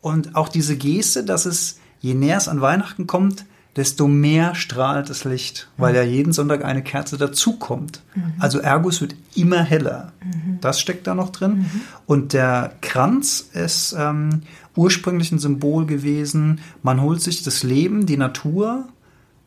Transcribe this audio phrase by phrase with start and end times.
[0.00, 3.44] Und auch diese Geste, dass es, je näher es an Weihnachten kommt,
[3.76, 8.02] desto mehr strahlt das Licht, weil ja jeden Sonntag eine Kerze dazukommt.
[8.14, 8.34] Mhm.
[8.38, 10.12] Also ergo, es wird immer heller.
[10.24, 10.58] Mhm.
[10.60, 11.58] Das steckt da noch drin.
[11.58, 11.80] Mhm.
[12.06, 14.42] Und der Kranz ist ähm,
[14.74, 16.60] ursprünglich ein Symbol gewesen.
[16.82, 18.88] Man holt sich das Leben, die Natur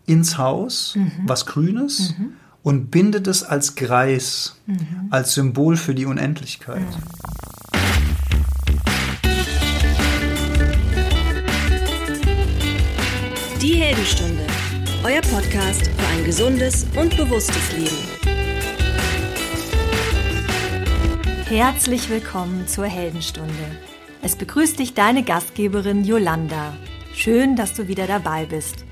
[0.05, 1.11] ins Haus, mhm.
[1.25, 2.33] was Grünes, mhm.
[2.61, 5.07] und bindet es als Greis, mhm.
[5.09, 6.87] als Symbol für die Unendlichkeit.
[13.63, 14.45] Die Heldenstunde,
[15.05, 17.95] euer Podcast für ein gesundes und bewusstes Leben.
[21.47, 23.53] Herzlich willkommen zur Heldenstunde.
[24.21, 26.73] Es begrüßt dich deine Gastgeberin Yolanda.
[27.13, 28.83] Schön, dass du wieder dabei bist.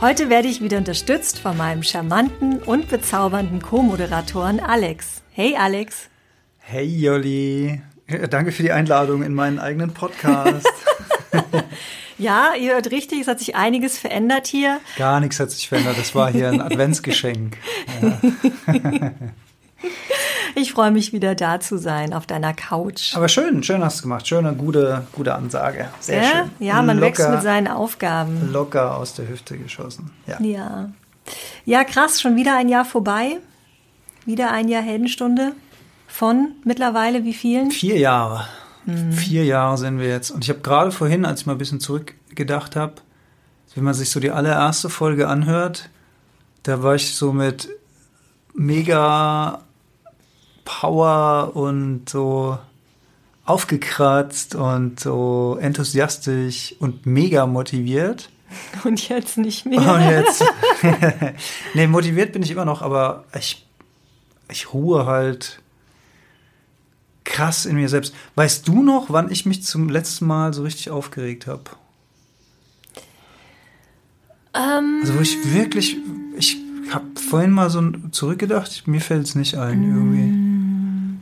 [0.00, 5.24] Heute werde ich wieder unterstützt von meinem charmanten und bezaubernden Co-Moderatoren Alex.
[5.30, 6.08] Hey Alex.
[6.60, 7.82] Hey Jolli.
[8.30, 10.72] Danke für die Einladung in meinen eigenen Podcast.
[12.18, 14.80] Ja, ihr hört richtig, es hat sich einiges verändert hier.
[14.96, 17.56] Gar nichts hat sich verändert, das war hier ein Adventsgeschenk.
[18.02, 19.12] Ja.
[20.58, 23.14] Ich freue mich wieder da zu sein auf deiner Couch.
[23.14, 24.26] Aber schön, schön hast du gemacht.
[24.26, 25.90] Schöne, gute, gute Ansage.
[26.00, 26.30] Sehr ja?
[26.30, 26.50] schön.
[26.60, 28.50] Ja, man locker, wächst mit seinen Aufgaben.
[28.52, 30.12] Locker aus der Hüfte geschossen.
[30.26, 30.40] Ja.
[30.40, 30.90] ja.
[31.66, 33.36] Ja, krass, schon wieder ein Jahr vorbei.
[34.24, 35.52] Wieder ein Jahr Heldenstunde.
[36.08, 37.70] Von mittlerweile wie vielen?
[37.70, 38.46] Vier Jahre.
[38.86, 39.12] Mhm.
[39.12, 40.30] Vier Jahre sind wir jetzt.
[40.30, 42.94] Und ich habe gerade vorhin, als ich mal ein bisschen zurückgedacht habe,
[43.74, 45.90] wenn man sich so die allererste Folge anhört,
[46.62, 47.68] da war ich so mit
[48.54, 49.60] mega
[50.64, 52.58] Power und so
[53.44, 58.30] aufgekratzt und so enthusiastisch und mega motiviert.
[58.84, 59.80] Und jetzt nicht mehr.
[59.80, 60.44] Und jetzt.
[61.74, 63.66] nee, motiviert bin ich immer noch, aber ich,
[64.48, 65.60] ich ruhe halt
[67.26, 68.14] krass in mir selbst.
[68.36, 71.64] Weißt du noch, wann ich mich zum letzten Mal so richtig aufgeregt habe?
[74.54, 75.98] Ähm, also wo ich wirklich,
[76.38, 76.56] ich
[76.90, 81.20] habe vorhin mal so zurückgedacht, mir fällt es nicht ein irgendwie.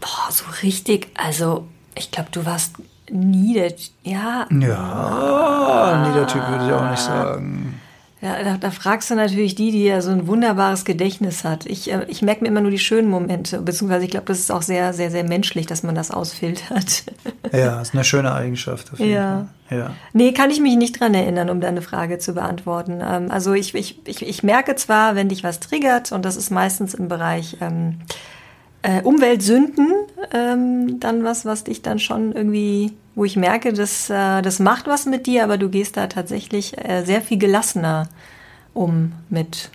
[0.00, 1.66] Boah, so richtig, also
[1.96, 2.74] ich glaube, du warst
[3.10, 4.46] nie der, ja.
[4.50, 7.80] Ja, nie der Typ würde ich auch nicht sagen.
[8.26, 11.64] Ja, da, da, fragst du natürlich die, die ja so ein wunderbares Gedächtnis hat.
[11.64, 14.50] Ich, äh, ich merke mir immer nur die schönen Momente, beziehungsweise ich glaube, das ist
[14.50, 17.04] auch sehr, sehr, sehr menschlich, dass man das ausfiltert.
[17.52, 18.92] Ja, ist eine schöne Eigenschaft.
[18.92, 19.46] Auf jeden ja.
[19.68, 19.78] Fall.
[19.78, 19.90] ja.
[20.12, 23.00] Nee, kann ich mich nicht dran erinnern, um deine Frage zu beantworten.
[23.00, 26.50] Ähm, also ich, ich, ich, ich merke zwar, wenn dich was triggert, und das ist
[26.50, 28.00] meistens im Bereich ähm,
[28.86, 29.92] äh, Umweltsünden,
[30.32, 34.86] ähm, dann was, was dich dann schon irgendwie wo ich merke, dass, äh, das macht
[34.86, 38.08] was mit dir, aber du gehst da tatsächlich äh, sehr viel gelassener
[38.74, 39.70] um mit.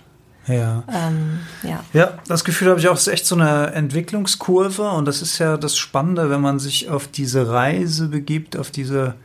[0.46, 0.84] Ja.
[0.88, 1.84] Ähm, ja.
[1.92, 5.38] ja, das Gefühl habe ich auch, es ist echt so eine Entwicklungskurve und das ist
[5.38, 9.16] ja das Spannende, wenn man sich auf diese Reise begibt, auf diese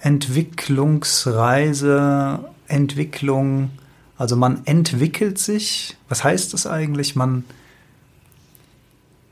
[0.00, 3.70] Entwicklungsreise, Entwicklung,
[4.18, 5.96] also man entwickelt sich.
[6.08, 7.14] Was heißt das eigentlich?
[7.14, 7.44] Man,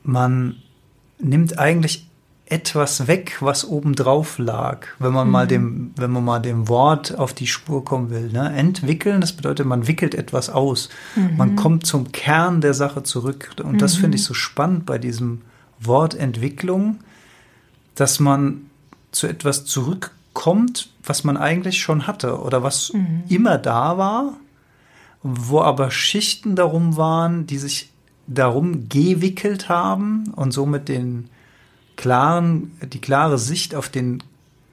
[0.05, 0.57] man
[1.19, 2.07] nimmt eigentlich
[2.47, 5.33] etwas weg, was obendrauf lag, wenn man mhm.
[5.33, 8.31] mal dem, wenn man mal dem Wort auf die Spur kommen will.
[8.31, 8.53] Ne?
[8.55, 10.91] Entwickeln, das bedeutet, man wickelt etwas aus.
[11.17, 11.37] Mhm.
[11.39, 13.51] Man kommt zum Kern der Sache zurück.
[13.63, 13.79] Und mhm.
[13.79, 15.41] das finde ich so spannend bei diesem
[15.81, 16.99] Wort Entwicklung,
[17.95, 18.67] dass man
[19.11, 23.25] zu etwas zurückkommt, was man eigentlich schon hatte oder was mhm.
[23.29, 24.35] immer da war,
[25.23, 27.94] wo aber Schichten darum waren, die sich
[28.27, 31.29] darum gewickelt haben und somit den
[31.97, 34.23] klaren, die klare Sicht auf den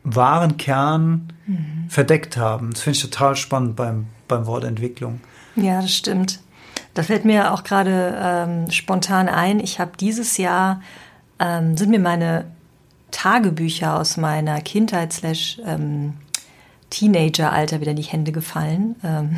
[0.03, 1.85] wahren Kern mhm.
[1.89, 2.71] verdeckt haben.
[2.71, 5.21] Das finde ich total spannend beim, beim Wort Entwicklung.
[5.55, 6.39] Ja, das stimmt.
[6.93, 10.81] Da fällt mir auch gerade ähm, spontan ein, ich habe dieses Jahr,
[11.39, 12.45] ähm, sind mir meine
[13.11, 16.13] Tagebücher aus meiner Kindheit slash ähm,
[16.89, 18.95] Teenageralter wieder in die Hände gefallen.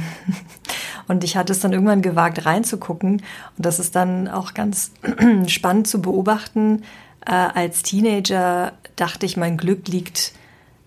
[1.08, 3.14] Und ich hatte es dann irgendwann gewagt reinzugucken.
[3.14, 4.92] Und das ist dann auch ganz
[5.48, 6.84] spannend zu beobachten,
[7.26, 10.34] äh, als Teenager dachte ich, mein Glück liegt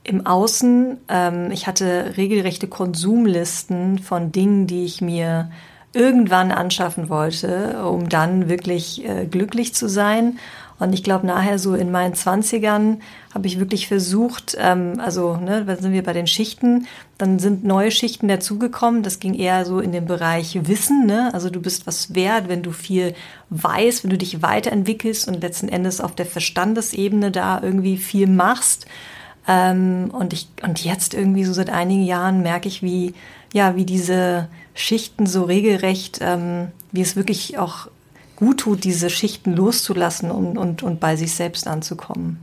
[0.05, 0.99] im Außen.
[1.09, 5.51] Ähm, ich hatte regelrechte Konsumlisten von Dingen, die ich mir
[5.93, 10.39] irgendwann anschaffen wollte, um dann wirklich äh, glücklich zu sein.
[10.79, 13.01] Und ich glaube, nachher so in meinen Zwanzigern
[13.35, 16.87] habe ich wirklich versucht, ähm, also ne, da sind wir bei den Schichten,
[17.17, 19.03] dann sind neue Schichten dazugekommen.
[19.03, 21.07] Das ging eher so in den Bereich Wissen.
[21.07, 21.33] Ne?
[21.33, 23.15] Also du bist was wert, wenn du viel
[23.51, 28.87] weißt, wenn du dich weiterentwickelst und letzten Endes auf der Verstandesebene da irgendwie viel machst.
[29.49, 33.15] Ähm, und ich und jetzt irgendwie so seit einigen Jahren merke ich, wie
[33.55, 37.89] ja wie diese Schichten so regelrecht, ähm, wie es wirklich auch
[38.37, 42.39] gut tut, diese Schichten loszulassen und, und, und bei sich selbst anzukommen.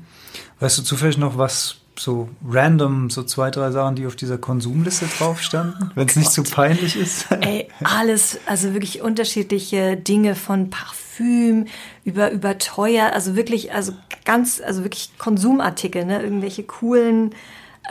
[0.60, 5.06] Weißt du zufällig noch, was so random, so zwei, drei Sachen, die auf dieser Konsumliste
[5.18, 7.28] drauf standen, wenn es nicht zu peinlich ist.
[7.42, 11.68] Ey, alles, also wirklich unterschiedliche Dinge von Parfüm
[12.04, 13.94] über, über teuer, also wirklich, also
[14.25, 16.24] ganz, also wirklich Konsumartikel, ne?
[16.24, 17.36] Irgendwelche coolen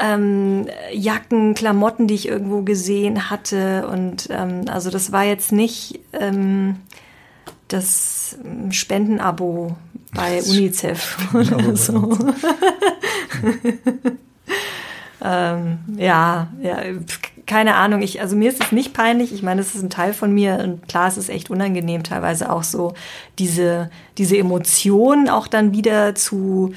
[0.01, 3.87] ähm, Jacken, Klamotten, die ich irgendwo gesehen hatte.
[3.87, 6.77] Und ähm, also das war jetzt nicht ähm,
[7.73, 8.37] das
[8.71, 9.77] Spendenabo
[10.15, 12.19] bei UNICEF oder so.
[15.25, 16.79] ähm, ja, ja,
[17.47, 18.03] keine Ahnung.
[18.03, 19.33] Ich, also mir ist es nicht peinlich.
[19.33, 22.51] Ich meine, es ist ein Teil von mir und klar, es ist echt unangenehm, teilweise
[22.51, 22.95] auch so
[23.39, 26.75] diese, diese Emotionen auch dann wieder zu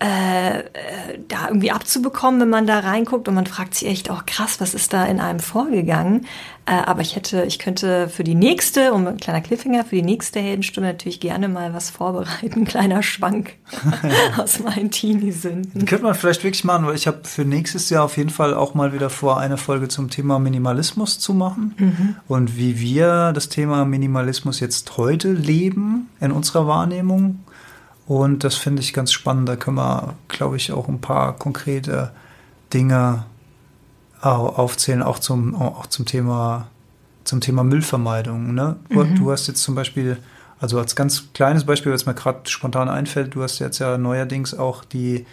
[0.00, 0.64] äh,
[1.28, 4.72] da irgendwie abzubekommen, wenn man da reinguckt und man fragt sich echt, oh krass, was
[4.72, 6.26] ist da in einem vorgegangen?
[6.64, 10.02] Äh, aber ich hätte, ich könnte für die nächste, um ein kleiner Cliffhanger, für die
[10.02, 13.56] nächste Heldenstunde natürlich gerne mal was vorbereiten, ein kleiner Schwank
[14.38, 15.84] aus meinen Teenie-Sünden.
[15.84, 18.72] Könnte man vielleicht wirklich machen, weil ich habe für nächstes Jahr auf jeden Fall auch
[18.72, 22.16] mal wieder vor, eine Folge zum Thema Minimalismus zu machen mhm.
[22.26, 27.40] und wie wir das Thema Minimalismus jetzt heute leben in unserer Wahrnehmung
[28.10, 29.48] und das finde ich ganz spannend.
[29.48, 32.10] Da können wir, glaube ich, auch ein paar konkrete
[32.74, 33.24] Dinge
[34.20, 36.66] aufzählen, auch zum, auch zum Thema,
[37.22, 38.52] zum Thema Müllvermeidung.
[38.52, 38.74] Ne?
[38.88, 39.14] Mhm.
[39.14, 40.18] Du hast jetzt zum Beispiel,
[40.58, 44.58] also als ganz kleines Beispiel, was mir gerade spontan einfällt, du hast jetzt ja neuerdings
[44.58, 45.24] auch die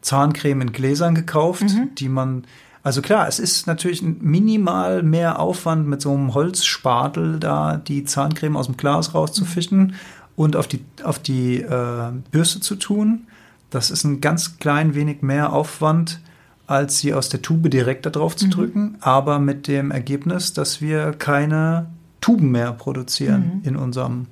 [0.00, 1.94] Zahncreme in Gläsern gekauft, mhm.
[1.94, 2.46] die man
[2.82, 8.56] also klar, es ist natürlich minimal mehr Aufwand, mit so einem Holzspatel da die Zahncreme
[8.58, 9.78] aus dem Glas rauszufischen.
[9.78, 9.94] Mhm
[10.36, 13.26] und auf die, auf die äh, Bürste zu tun.
[13.70, 16.20] Das ist ein ganz klein wenig mehr Aufwand,
[16.66, 18.50] als sie aus der Tube direkt da drauf zu mhm.
[18.50, 21.86] drücken, aber mit dem Ergebnis, dass wir keine
[22.20, 23.68] Tuben mehr produzieren mhm.
[23.68, 24.26] in unserem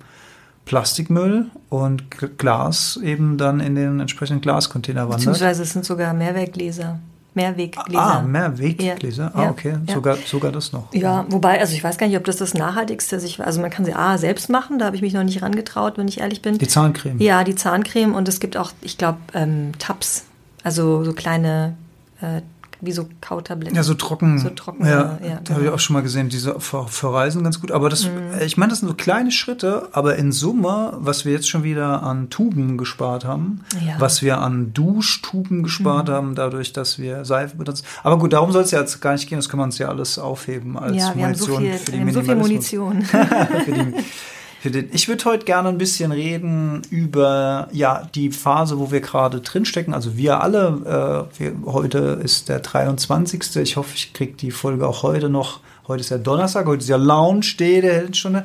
[0.65, 2.05] Plastikmüll und
[2.39, 5.19] Glas eben dann in den entsprechenden Glascontainer wandert.
[5.19, 7.01] Beziehungsweise es sind sogar Mehrweggläser.
[7.35, 8.01] Mehrweggläser.
[8.01, 9.33] Ah, Mehrweggläser.
[9.35, 9.43] Ja.
[9.43, 9.77] Ah, okay.
[9.87, 9.95] Ja.
[9.95, 10.93] Sogar, sogar das noch.
[10.93, 13.41] Ja, wobei, also ich weiß gar nicht, ob das das Nachhaltigste ist.
[13.41, 16.09] Also man kann sie A, selbst machen, da habe ich mich noch nicht rangetraut, wenn
[16.09, 16.59] ich ehrlich bin.
[16.59, 17.19] Die Zahncreme.
[17.21, 20.25] Ja, die Zahncreme und es gibt auch, ich glaube, ähm, Tabs.
[20.65, 21.77] Also so kleine
[22.21, 22.43] äh,
[22.83, 23.77] wie so Kautabletten.
[23.77, 24.41] Ja, so trocken.
[24.41, 24.85] So trocken.
[24.85, 27.71] Ja, ja da habe ich auch schon mal gesehen, diese für, für Reisen ganz gut.
[27.71, 28.41] Aber das, mhm.
[28.45, 32.03] ich meine, das sind so kleine Schritte, aber in Summe, was wir jetzt schon wieder
[32.03, 33.95] an Tuben gespart haben, ja.
[33.99, 36.13] was wir an Duschtuben gespart mhm.
[36.13, 37.85] haben, dadurch, dass wir Seife benutzen.
[38.03, 39.89] Aber gut, darum soll es ja jetzt gar nicht gehen, das kann man uns ja
[39.89, 42.37] alles aufheben als ja, wir Munition haben so viel, für die wir haben so viel
[42.37, 43.03] Munition.
[43.65, 43.95] für die,
[44.65, 49.93] Ich würde heute gerne ein bisschen reden über ja die Phase, wo wir gerade drinstecken.
[49.93, 51.29] Also wir alle.
[51.35, 53.57] Äh, wir, heute ist der 23.
[53.57, 55.61] Ich hoffe, ich kriege die Folge auch heute noch.
[55.89, 58.45] Heute ist ja Donnerstag, heute ist ja Lounge Day der Heldenstunde.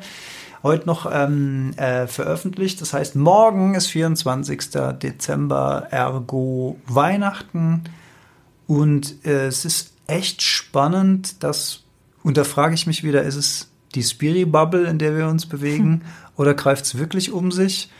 [0.64, 2.80] Heute noch ähm, äh, veröffentlicht.
[2.80, 4.70] Das heißt, morgen ist 24.
[5.00, 7.84] Dezember, ergo Weihnachten.
[8.66, 11.84] Und äh, es ist echt spannend, dass,
[12.24, 15.84] und da frage ich mich wieder, ist es die Spiri-Bubble, in der wir uns bewegen,
[15.84, 16.00] hm.
[16.36, 17.90] oder greift es wirklich um sich?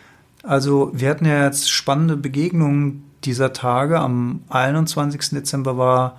[0.43, 3.99] Also wir hatten ja jetzt spannende Begegnungen dieser Tage.
[3.99, 5.31] Am 21.
[5.31, 6.19] Dezember war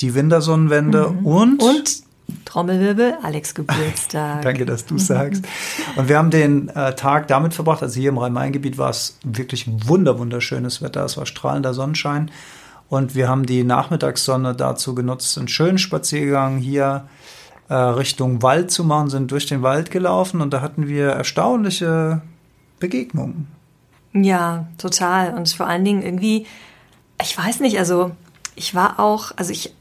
[0.00, 1.26] die Wintersonnenwende mhm.
[1.26, 1.62] und...
[1.62, 2.02] Und
[2.44, 4.42] Trommelwirbel, Alex Geburtstag.
[4.42, 5.44] Danke, dass du sagst.
[5.96, 9.66] Und wir haben den äh, Tag damit verbracht, also hier im Rhein-Main-Gebiet war es wirklich
[9.68, 12.30] wunder wunderschönes Wetter, es war strahlender Sonnenschein.
[12.88, 17.08] Und wir haben die Nachmittagssonne dazu genutzt, einen schönen Spaziergang hier
[17.70, 22.20] äh, Richtung Wald zu machen, sind durch den Wald gelaufen und da hatten wir erstaunliche
[22.80, 23.46] Begegnungen.
[24.12, 25.34] Ja, total.
[25.34, 26.46] Und vor allen Dingen irgendwie,
[27.22, 28.10] ich weiß nicht, also
[28.56, 29.72] ich war auch, also ich,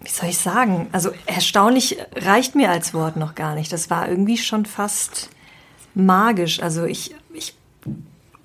[0.00, 0.88] wie soll ich sagen?
[0.90, 3.72] Also erstaunlich reicht mir als Wort noch gar nicht.
[3.72, 5.30] Das war irgendwie schon fast
[5.94, 6.60] magisch.
[6.60, 7.54] Also ich, ich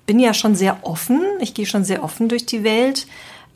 [0.06, 1.20] bin ja schon sehr offen.
[1.40, 3.08] Ich gehe schon sehr offen durch die Welt.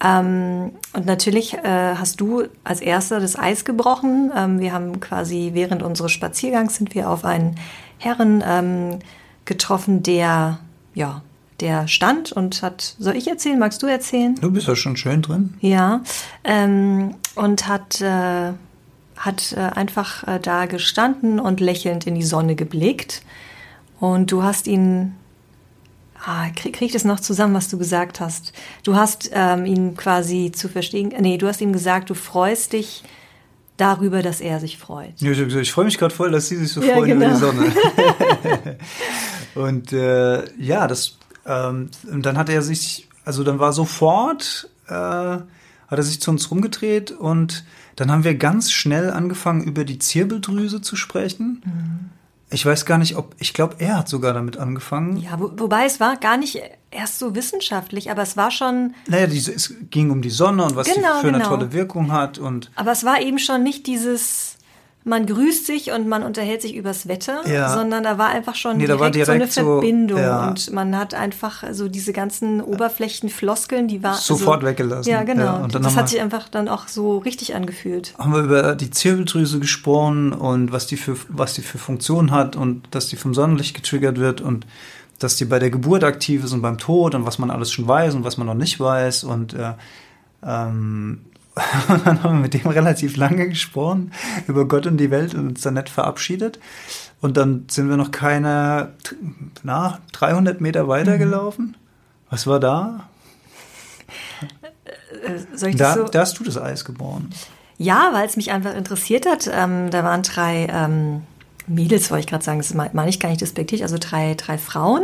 [0.02, 4.32] Ähm, und natürlich äh, hast du als erster das Eis gebrochen.
[4.36, 7.56] Ähm, wir haben quasi während unseres Spaziergangs sind wir auf einen
[7.98, 8.98] Herren ähm,
[9.44, 10.58] getroffen, der
[10.94, 11.22] ja
[11.60, 13.58] der stand und hat, soll ich erzählen?
[13.58, 14.34] Magst du erzählen?
[14.40, 15.54] Du bist ja schon schön drin.
[15.60, 16.02] Ja,
[16.42, 18.52] ähm, und hat, äh,
[19.16, 23.22] hat äh, einfach äh, da gestanden und lächelnd in die Sonne geblickt.
[24.00, 25.14] Und du hast ihn
[26.26, 28.52] Ah, krieg, krieg ich das noch zusammen, was du gesagt hast?
[28.82, 33.02] Du hast ähm, ihn quasi zu verstehen, nee, du hast ihm gesagt, du freust dich
[33.76, 35.12] darüber, dass er sich freut.
[35.18, 37.26] Ja, ich, ich freue mich gerade voll, dass sie sich so ja, freuen genau.
[37.26, 37.72] über die Sonne.
[39.54, 45.44] und äh, ja, das, ähm, dann hat er sich, also dann war sofort, äh, hat
[45.90, 47.64] er sich zu uns rumgedreht und
[47.96, 51.62] dann haben wir ganz schnell angefangen, über die Zirbeldrüse zu sprechen.
[51.64, 52.10] Mhm
[52.54, 55.16] Ich weiß gar nicht, ob, ich glaube, er hat sogar damit angefangen.
[55.16, 58.94] Ja, wo, wobei es war gar nicht erst so wissenschaftlich, aber es war schon.
[59.08, 61.48] Naja, diese, es ging um die Sonne und was Genau, die für eine genau.
[61.50, 64.53] tolle Wirkung hat und Aber es war eben schon nicht dieses,
[65.06, 67.74] man grüßt sich und man unterhält sich übers Wetter, Ja.
[67.74, 70.48] sondern da war einfach schon Nee, war direkt, so eine direkt so, Verbindung ja.
[70.48, 75.10] und man hat einfach so diese ganzen Oberflächenfloskeln, die war Sofort also, weggelassen.
[75.10, 75.44] Ja, genau.
[75.44, 78.14] Ja, und dann das hat sich einfach dann auch so richtig angefühlt.
[78.18, 82.56] haben wir über die Zirbeldrüse gesprochen und was die für was die für Funktion hat
[82.56, 84.66] und dass die vom Sonnenlicht getriggert wird und
[85.18, 87.86] dass die bei der Geburt aktiv ist und beim Tod und was man alles schon
[87.86, 89.72] weiß und was man noch nicht weiß und äh,
[90.46, 91.20] ähm,
[91.88, 94.12] und dann haben wir mit dem relativ lange gesprochen
[94.48, 96.58] über Gott und die Welt und uns dann nett verabschiedet.
[97.20, 98.92] Und dann sind wir noch keine,
[99.62, 101.76] na, 300 Meter weiter gelaufen.
[102.28, 103.08] Was war da?
[105.22, 106.04] Äh, Soll ich Da, das so?
[106.04, 107.30] da hast du das Eis geboren.
[107.78, 109.48] Ja, weil es mich einfach interessiert hat.
[109.52, 111.22] Ähm, da waren drei ähm,
[111.66, 115.02] Mädels, wollte ich gerade sagen, das meine ich gar nicht despektierlich, also drei, drei Frauen.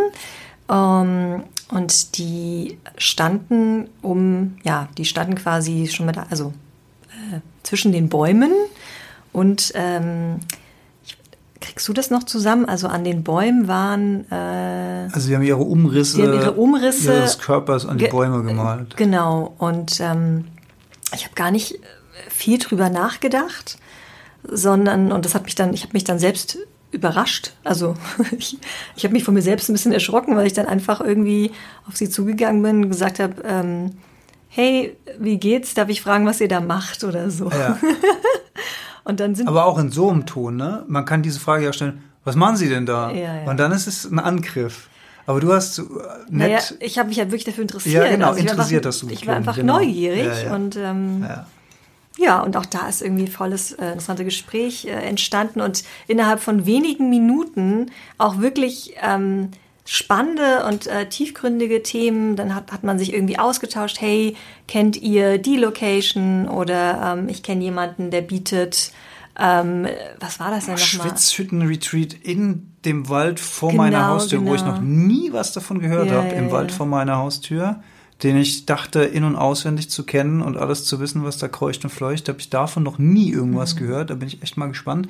[0.70, 6.52] Ähm, und die standen um, ja, die standen quasi schon mit, also
[7.32, 8.52] äh, zwischen den Bäumen
[9.32, 10.40] und ähm,
[11.60, 12.64] kriegst du das noch zusammen?
[12.64, 17.12] Also an den Bäumen waren äh, Also sie haben ihre Umrisse, Sie haben ihre Umrisse
[17.12, 18.96] ihres Körpers an die Bäume gemalt.
[18.96, 20.46] Genau, und ähm,
[21.14, 21.78] ich habe gar nicht
[22.28, 23.78] viel drüber nachgedacht,
[24.42, 26.58] sondern, und das hat mich dann, ich habe mich dann selbst
[26.90, 27.52] überrascht.
[27.64, 27.94] Also
[28.38, 28.58] ich,
[28.96, 31.52] ich habe mich von mir selbst ein bisschen erschrocken, weil ich dann einfach irgendwie
[31.88, 33.92] auf sie zugegangen bin und gesagt habe, ähm,
[34.48, 35.74] hey, wie geht's?
[35.74, 37.50] Darf ich fragen, was ihr da macht oder so?
[37.50, 37.78] Ja.
[39.04, 40.84] Und dann sind Aber auch in so einem Ton, ne?
[40.86, 43.10] Man kann diese Frage ja stellen, was machen Sie denn da?
[43.10, 43.50] Ja, ja.
[43.50, 44.88] Und dann ist es ein Angriff.
[45.26, 45.82] Aber du hast äh,
[46.28, 46.76] naja, nett.
[46.80, 48.04] ich habe mich ja wirklich dafür interessiert.
[48.04, 49.78] Ja, genau, war interessiert einfach, hast du Ich war einfach genau.
[49.78, 51.26] neugierig und ähm,
[52.20, 52.40] ja.
[52.40, 56.66] Und auch da ist irgendwie ein volles, äh, interessantes Gespräch äh, entstanden und innerhalb von
[56.66, 59.50] wenigen Minuten auch wirklich ähm,
[59.84, 62.36] spannende und äh, tiefgründige Themen.
[62.36, 64.36] Dann hat, hat man sich irgendwie ausgetauscht, hey,
[64.68, 68.92] kennt ihr die Location oder ähm, ich kenne jemanden, der bietet,
[69.38, 69.86] ähm,
[70.20, 71.08] was war das denn nochmal?
[71.08, 74.74] Schwitzhütten-Retreat in dem Wald vor Genau, meiner Haustür, wo ich genau.
[74.74, 76.52] noch nie was davon gehört Ja, habe, ja, im ja.
[76.52, 77.82] Wald vor meiner Haustür,
[78.22, 81.84] den ich dachte, in- und auswendig zu kennen und alles zu wissen, was da kreucht
[81.84, 83.38] und fleucht, habe ich davon noch nie Mhm.
[83.38, 84.10] irgendwas gehört.
[84.10, 85.08] Da bin ich echt mal gespannt.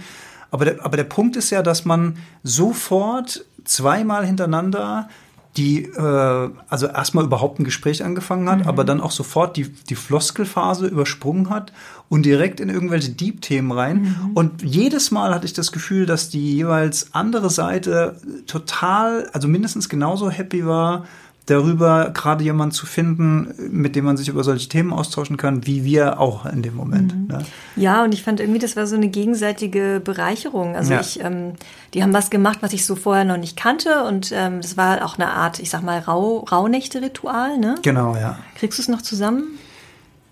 [0.53, 5.09] Aber der, aber der Punkt ist ja, dass man sofort zweimal hintereinander
[5.57, 9.97] die, äh, also erstmal überhaupt ein Gespräch angefangen hat, aber dann auch sofort die, die
[9.97, 11.73] Floskelphase übersprungen hat
[12.09, 14.17] und direkt in irgendwelche Deep-Themen rein.
[14.35, 19.89] Und jedes Mal hatte ich das Gefühl, dass die jeweils andere Seite total, also mindestens
[19.89, 21.07] genauso happy war,
[21.51, 25.85] darüber gerade jemanden zu finden, mit dem man sich über solche Themen austauschen kann, wie
[25.85, 27.29] wir auch in dem Moment.
[27.29, 27.45] Ne?
[27.77, 30.77] Ja, und ich fand irgendwie, das war so eine gegenseitige Bereicherung.
[30.77, 31.01] Also Ja.
[31.01, 31.53] ich, ähm,
[31.95, 35.05] die haben was gemacht, was ich so vorher noch nicht kannte und ähm, das war
[35.05, 37.75] auch eine Art, ich sag mal, Rau Rauhnächte-Ritual, ne?
[37.83, 38.39] Genau, ja.
[38.57, 39.45] Kriegst du es noch zusammen?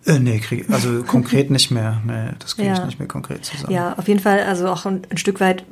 [0.07, 2.01] Äh, nee, krieg, also konkret nicht mehr.
[2.07, 2.87] Nee, das kriege ich Ja.
[2.87, 3.73] nicht mehr konkret zusammen.
[3.75, 5.65] Ja, auf jeden Fall, also auch ein, ein Stück weit,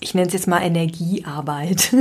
[0.00, 1.94] ich nenne es jetzt mal Energiearbeit.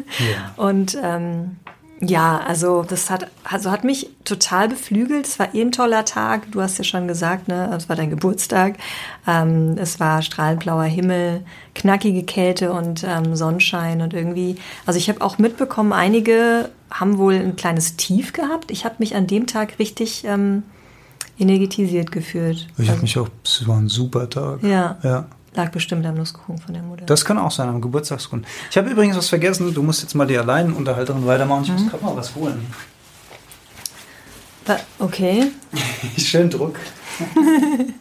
[0.56, 1.56] Und ähm,
[2.00, 5.26] ja, also das hat, also hat mich total beflügelt.
[5.26, 6.50] Es war eh ein toller Tag.
[6.52, 8.76] Du hast ja schon gesagt, ne, es war dein Geburtstag.
[9.26, 14.56] Ähm, es war strahlend blauer Himmel, knackige Kälte und ähm, Sonnenschein und irgendwie.
[14.86, 18.70] Also ich habe auch mitbekommen, einige haben wohl ein kleines Tief gehabt.
[18.70, 20.64] Ich habe mich an dem Tag richtig ähm,
[21.38, 22.66] energetisiert gefühlt.
[22.78, 24.62] Ich habe mich auch, es war ein super Tag.
[24.62, 24.98] Ja.
[25.02, 25.26] ja.
[25.54, 27.06] Lag bestimmt am Nusskuchen von der Mutter.
[27.06, 28.44] Das kann auch sein, am Geburtstagsgrund.
[28.70, 29.72] Ich habe übrigens was vergessen.
[29.72, 31.62] Du musst jetzt mal die Alleinunterhalterin weitermachen.
[31.64, 31.74] Ich Mhm.
[31.82, 32.66] muss gerade mal was holen.
[34.98, 35.52] Okay.
[36.18, 36.76] Schön Druck.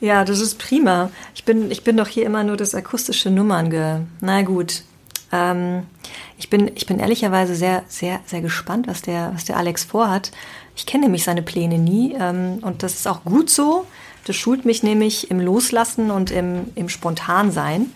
[0.00, 1.10] Ja, das ist prima.
[1.34, 3.96] Ich bin, ich bin doch hier immer nur das akustische Nummern ge.
[4.20, 4.82] Na gut.
[5.32, 5.82] Ähm,
[6.38, 10.30] ich bin, ich bin ehrlicherweise sehr, sehr, sehr gespannt, was der, was der Alex vorhat.
[10.76, 13.86] Ich kenne nämlich seine Pläne nie ähm, und das ist auch gut so.
[14.28, 17.86] Das schult mich nämlich im Loslassen und im, im Spontansein.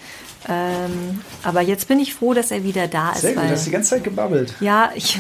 [0.49, 3.21] Ähm, aber jetzt bin ich froh, dass er wieder da ist.
[3.21, 4.55] Sehr gut, weil- du hast die ganze Zeit gebabbelt.
[4.61, 5.19] ja, ich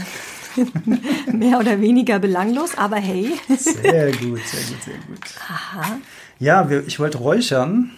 [1.33, 3.33] mehr oder weniger belanglos, aber hey.
[3.57, 5.21] Sehr gut, sehr gut, sehr gut.
[5.49, 5.99] Aha.
[6.39, 7.91] Ja, wir, ich wollte räuchern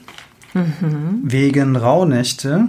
[1.22, 2.68] wegen Rauhnächte.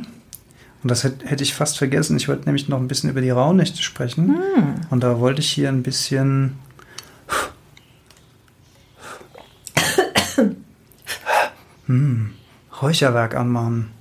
[0.83, 2.15] Und das hätte hätte ich fast vergessen.
[2.17, 4.35] Ich wollte nämlich noch ein bisschen über die Rauhnächte sprechen.
[4.89, 6.53] Und da wollte ich hier ein bisschen.
[11.87, 12.31] Hm,
[12.81, 13.91] Räucherwerk anmachen.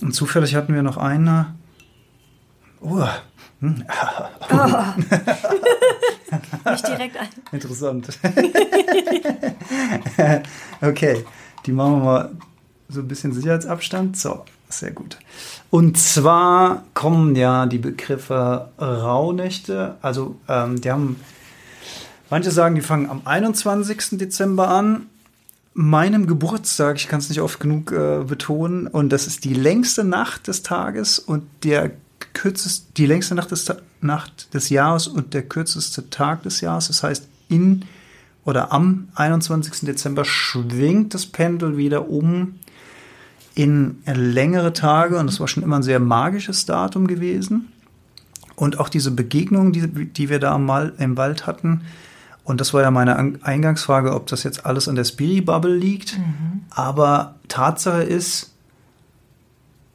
[0.00, 1.54] Und zufällig hatten wir noch eine.
[2.80, 3.04] Oh,
[3.60, 3.84] Nicht
[6.86, 7.28] direkt ein.
[7.50, 8.16] Interessant.
[10.80, 11.24] okay,
[11.66, 12.30] die machen wir mal
[12.88, 14.16] so ein bisschen Sicherheitsabstand.
[14.16, 15.18] So, sehr gut.
[15.70, 21.16] Und zwar kommen ja die Begriffe Rauhnächte, also ähm, die haben,
[22.30, 24.18] manche sagen, die fangen am 21.
[24.18, 25.06] Dezember an,
[25.78, 30.02] meinem Geburtstag, ich kann es nicht oft genug äh, betonen, und das ist die längste
[30.02, 31.92] Nacht des Tages und der
[32.32, 36.88] kürzeste, die längste Nacht des, Nacht des Jahres und der kürzeste Tag des Jahres.
[36.88, 37.84] Das heißt, in
[38.44, 39.86] oder am 21.
[39.86, 42.56] Dezember schwingt das Pendel wieder um
[43.54, 47.68] in längere Tage und das war schon immer ein sehr magisches Datum gewesen.
[48.56, 51.82] Und auch diese Begegnung, die, die wir da im, Wald hatten,
[52.48, 56.16] und das war ja meine Eingangsfrage, ob das jetzt alles an der Spiri-Bubble liegt.
[56.16, 56.62] Mhm.
[56.70, 58.54] Aber Tatsache ist,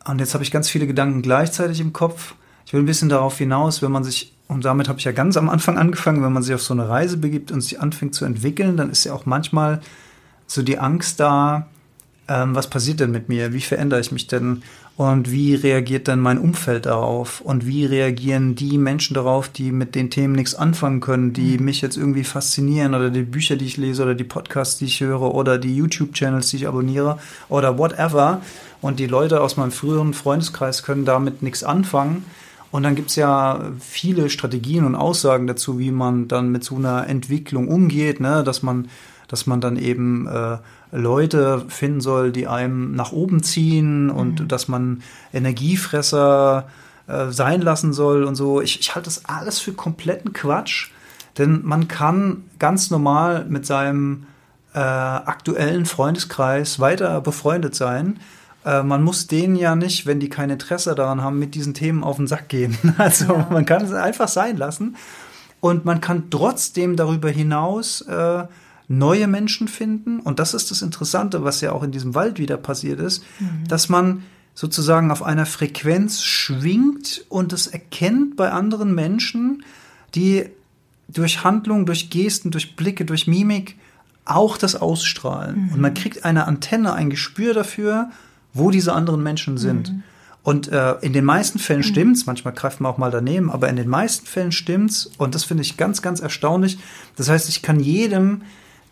[0.05, 2.35] und jetzt habe ich ganz viele Gedanken gleichzeitig im Kopf.
[2.67, 5.35] Ich will ein bisschen darauf hinaus, wenn man sich, und damit habe ich ja ganz
[5.35, 8.23] am Anfang angefangen, wenn man sich auf so eine Reise begibt und sich anfängt zu
[8.23, 9.81] entwickeln, dann ist ja auch manchmal
[10.45, 11.65] so die Angst da,
[12.27, 13.53] ähm, was passiert denn mit mir?
[13.53, 14.63] Wie verändere ich mich denn?
[14.95, 17.41] Und wie reagiert dann mein Umfeld darauf?
[17.41, 21.65] Und wie reagieren die Menschen darauf, die mit den Themen nichts anfangen können, die mhm.
[21.65, 25.01] mich jetzt irgendwie faszinieren oder die Bücher, die ich lese oder die Podcasts, die ich
[25.01, 27.17] höre oder die YouTube-Channels, die ich abonniere
[27.49, 28.41] oder whatever.
[28.81, 32.25] Und die Leute aus meinem früheren Freundeskreis können damit nichts anfangen.
[32.69, 36.75] Und dann gibt es ja viele Strategien und Aussagen dazu, wie man dann mit so
[36.75, 38.43] einer Entwicklung umgeht, ne?
[38.43, 38.87] dass man
[39.33, 40.57] dass man dann eben äh,
[40.93, 44.47] Leute finden soll, die einem nach oben ziehen und mhm.
[44.47, 45.01] dass man
[45.33, 46.67] Energiefresser
[47.07, 48.61] äh, sein lassen soll und so.
[48.61, 50.91] Ich, ich halte das alles für kompletten Quatsch,
[51.37, 54.27] denn man kann ganz normal mit seinem
[54.73, 58.19] äh, aktuellen Freundeskreis weiter befreundet sein.
[58.65, 62.03] Äh, man muss denen ja nicht, wenn die kein Interesse daran haben, mit diesen Themen
[62.03, 62.77] auf den Sack gehen.
[62.97, 63.47] Also ja.
[63.49, 64.95] man kann es einfach sein lassen.
[65.59, 68.43] Und man kann trotzdem darüber hinaus äh,
[68.87, 70.19] neue Menschen finden.
[70.19, 73.67] Und das ist das Interessante, was ja auch in diesem Wald wieder passiert ist, mhm.
[73.67, 74.23] dass man
[74.55, 79.63] sozusagen auf einer Frequenz schwingt und es erkennt bei anderen Menschen,
[80.15, 80.45] die
[81.07, 83.77] durch Handlung, durch Gesten, durch Blicke, durch Mimik
[84.25, 85.65] auch das ausstrahlen.
[85.65, 85.73] Mhm.
[85.73, 88.09] Und man kriegt eine Antenne, ein Gespür dafür,
[88.53, 89.91] wo diese anderen Menschen sind.
[89.91, 90.03] Mhm.
[90.43, 91.85] Und äh, in den meisten Fällen mhm.
[91.85, 92.25] stimmt's.
[92.25, 95.09] Manchmal greift man auch mal daneben, aber in den meisten Fällen stimmt's.
[95.17, 96.77] Und das finde ich ganz, ganz erstaunlich.
[97.15, 98.41] Das heißt, ich kann jedem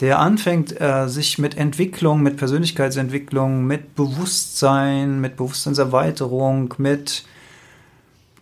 [0.02, 7.24] der anfängt, äh, sich mit Entwicklung, mit Persönlichkeitsentwicklung, mit Bewusstsein, mit Bewusstseinserweiterung, mit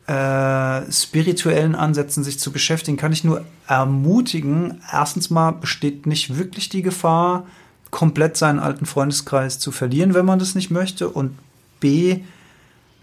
[0.07, 4.81] äh, spirituellen Ansätzen sich zu beschäftigen, kann ich nur ermutigen.
[4.91, 7.45] Erstens mal besteht nicht wirklich die Gefahr,
[7.91, 11.09] komplett seinen alten Freundeskreis zu verlieren, wenn man das nicht möchte.
[11.09, 11.37] Und
[11.81, 12.21] B,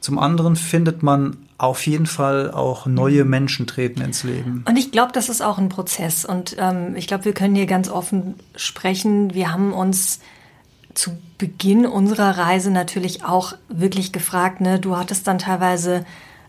[0.01, 3.31] zum anderen findet man auf jeden Fall auch neue mhm.
[3.31, 4.65] Menschen treten ins Leben.
[4.69, 6.25] Und ich glaube, das ist auch ein Prozess.
[6.25, 9.33] Und ähm, ich glaube, wir können hier ganz offen sprechen.
[9.35, 10.21] Wir haben uns
[10.95, 16.05] zu Beginn unserer Reise natürlich auch wirklich gefragt, ne, du hattest dann teilweise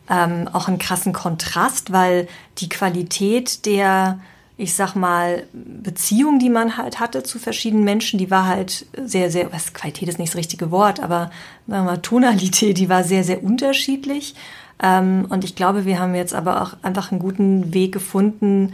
[0.10, 4.20] ähm, auch einen krassen Kontrast, weil die Qualität der
[4.60, 9.30] ich sag mal, Beziehung, die man halt hatte zu verschiedenen Menschen, die war halt sehr,
[9.30, 11.30] sehr, was Qualität ist nicht das richtige Wort, aber
[11.68, 14.34] sagen wir mal, Tonalität, die war sehr, sehr unterschiedlich.
[14.82, 18.74] Ähm, und ich glaube, wir haben jetzt aber auch einfach einen guten Weg gefunden,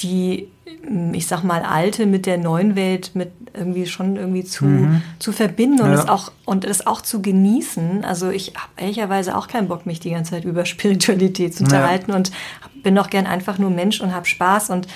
[0.00, 0.48] die,
[1.12, 5.02] ich sag mal, alte mit der neuen Welt mit irgendwie schon irgendwie zu, mhm.
[5.18, 5.98] zu verbinden und ja.
[5.98, 8.04] es auch, und es auch zu genießen.
[8.04, 12.12] Also ich habe ehrlicherweise auch keinen Bock, mich die ganze Zeit über Spiritualität zu unterhalten
[12.12, 12.16] ja.
[12.16, 12.30] und
[12.82, 14.86] bin doch gern einfach nur Mensch und habe Spaß und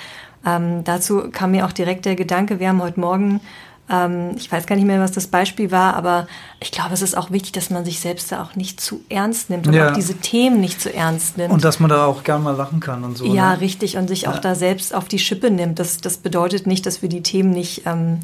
[0.46, 3.40] ähm, dazu kam mir auch direkt der Gedanke, wir haben heute Morgen,
[3.86, 6.26] ich weiß gar nicht mehr, was das Beispiel war, aber
[6.58, 9.50] ich glaube, es ist auch wichtig, dass man sich selbst da auch nicht zu ernst
[9.50, 9.90] nimmt und ja.
[9.90, 11.52] auch diese Themen nicht zu ernst nimmt.
[11.52, 13.26] Und dass man da auch gern mal lachen kann und so.
[13.26, 13.60] Ja, ne?
[13.60, 13.98] richtig.
[13.98, 14.30] Und sich ja.
[14.32, 15.78] auch da selbst auf die Schippe nimmt.
[15.78, 18.20] Das, das bedeutet nicht, dass wir die Themen nicht ähm,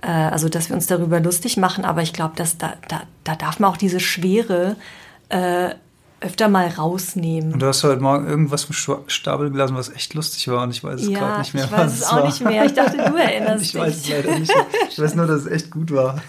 [0.00, 3.34] äh, also dass wir uns darüber lustig machen, aber ich glaube, dass da, da, da
[3.34, 4.76] darf man auch diese Schwere
[5.28, 5.70] äh,
[6.24, 7.52] öfter mal rausnehmen.
[7.52, 8.74] Und du hast heute Morgen irgendwas vom
[9.06, 11.64] Stapel gelassen, was echt lustig war und ich weiß es ja, gerade nicht mehr.
[11.64, 12.26] Ich weiß es auch war.
[12.26, 12.64] nicht mehr.
[12.64, 13.80] Ich dachte, du erinnerst ich dich.
[13.80, 14.52] Ich weiß es leider nicht.
[14.90, 16.20] Ich weiß nur, dass es echt gut war.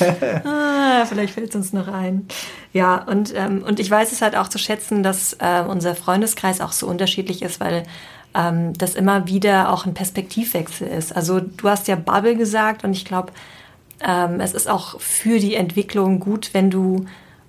[0.44, 2.28] ah, vielleicht fällt es uns noch ein.
[2.72, 6.60] Ja, und, ähm, und ich weiß es halt auch zu schätzen, dass äh, unser Freundeskreis
[6.60, 7.84] auch so unterschiedlich ist, weil
[8.34, 11.16] ähm, das immer wieder auch ein Perspektivwechsel ist.
[11.16, 13.32] Also du hast ja Bubble gesagt und ich glaube,
[14.00, 17.06] ähm, es ist auch für die Entwicklung gut, wenn du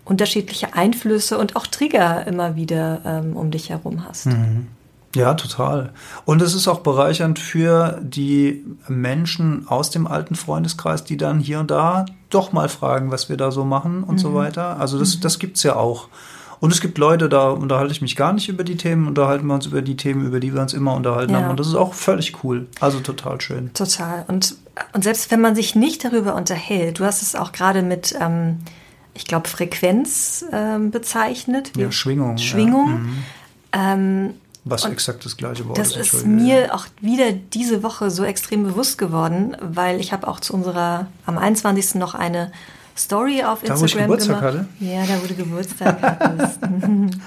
[0.10, 4.28] unterschiedliche Einflüsse und auch Trigger immer wieder ähm, um dich herum hast.
[4.28, 4.68] Mhm.
[5.16, 5.92] Ja, total.
[6.26, 11.60] Und es ist auch bereichernd für die Menschen aus dem alten Freundeskreis, die dann hier
[11.60, 14.20] und da doch mal fragen, was wir da so machen und mhm.
[14.20, 14.80] so weiter.
[14.80, 15.22] Also das, mhm.
[15.22, 16.10] das gibt's ja auch.
[16.60, 19.54] Und es gibt Leute, da unterhalte ich mich gar nicht über die Themen, unterhalten wir
[19.54, 21.42] uns über die Themen, über die wir uns immer unterhalten ja.
[21.42, 21.52] haben.
[21.52, 22.68] Und das ist auch völlig cool.
[22.80, 23.74] Also total schön.
[23.74, 24.26] Total.
[24.28, 24.56] Und,
[24.94, 28.58] und selbst wenn man sich nicht darüber unterhält, du hast es auch gerade mit, ähm,
[29.14, 31.72] ich glaube, Frequenz ähm, bezeichnet.
[31.76, 32.38] Ja, Schwingung.
[32.38, 32.88] Schwingung.
[32.88, 32.96] Ja.
[32.96, 33.24] Mhm.
[33.72, 34.34] Ähm,
[34.66, 38.98] Was exakt das gleiche Wort das ist mir auch wieder diese Woche so extrem bewusst
[38.98, 41.96] geworden, weil ich habe auch zu unserer am 21.
[41.96, 42.52] noch eine
[42.98, 44.58] Story auf Da, wo ich Instagram Geburtstag gemacht.
[44.60, 44.68] hatte?
[44.80, 46.60] Ja, da du Geburtstag hattest.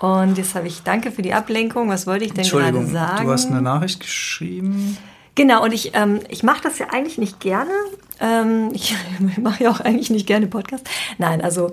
[0.00, 1.90] Und jetzt habe ich danke für die Ablenkung.
[1.90, 3.26] Was wollte ich denn gerade sagen?
[3.26, 4.96] du hast eine Nachricht geschrieben.
[5.40, 7.72] Genau, und ich, ähm, ich mache das ja eigentlich nicht gerne.
[8.20, 8.94] Ähm, ich
[9.38, 10.86] mache ja auch eigentlich nicht gerne Podcast.
[11.16, 11.72] Nein, also äh,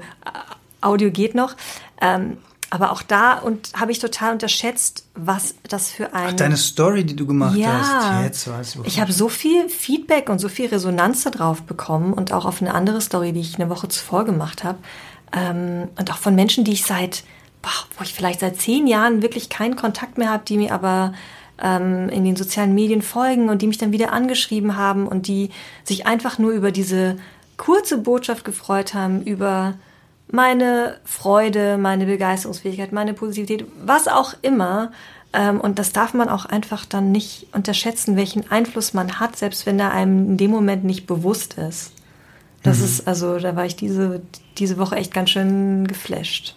[0.80, 1.54] Audio geht noch.
[2.00, 2.38] Ähm,
[2.70, 7.04] aber auch da und habe ich total unterschätzt, was das für ein Ach, deine Story,
[7.04, 8.24] die du gemacht ja, hast.
[8.24, 12.32] Jetzt weiß ich, ich habe so viel Feedback und so viel Resonanz darauf bekommen und
[12.32, 14.78] auch auf eine andere Story, die ich eine Woche zuvor gemacht habe.
[15.34, 17.26] Ähm, und auch von Menschen, die ich seit,
[17.62, 21.12] boah, wo ich vielleicht seit zehn Jahren wirklich keinen Kontakt mehr habe, die mir aber
[21.62, 25.50] ähm, in den sozialen Medien folgen und die mich dann wieder angeschrieben haben und die
[25.84, 27.18] sich einfach nur über diese
[27.58, 29.76] kurze Botschaft gefreut haben, über
[30.30, 34.92] meine Freude, meine Begeisterungsfähigkeit, meine Positivität, was auch immer.
[35.34, 39.66] Ähm, und das darf man auch einfach dann nicht unterschätzen, welchen Einfluss man hat, selbst
[39.66, 41.94] wenn er einem in dem Moment nicht bewusst ist.
[42.64, 44.22] Das ist, also, da war ich diese,
[44.58, 46.56] diese Woche echt ganz schön geflasht.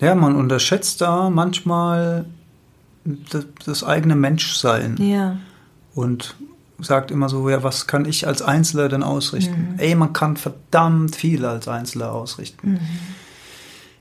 [0.00, 2.26] Ja, man unterschätzt da manchmal
[3.64, 5.36] das, eigene Menschsein Ja.
[5.94, 6.36] und
[6.78, 9.74] sagt immer so, ja, was kann ich als Einzelner denn ausrichten?
[9.78, 12.80] Ey, man kann verdammt viel als Einzelner ausrichten.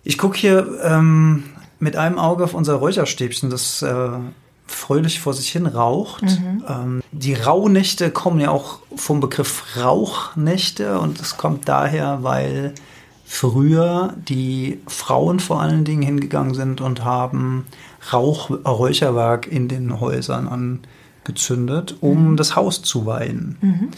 [0.04, 1.44] Ich gucke hier ähm,
[1.80, 4.10] mit einem Auge auf unser Räucherstäbchen, das äh,
[4.66, 6.24] fröhlich vor sich hin raucht.
[6.70, 12.74] Ähm, die Rauhnächte kommen ja auch vom Begriff Rauchnächte und das kommt daher, weil
[13.32, 17.68] früher die Frauen vor allen Dingen hingegangen sind und haben
[18.12, 23.92] Rauch, Räucherwerk in den Häusern angezündet, um das Haus zu weihen.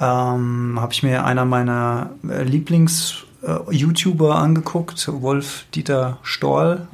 [0.00, 6.88] Ähm, Habe ich mir einer meiner äh, Lieblings-YouTuber angeguckt, Wolf Dieter Storl,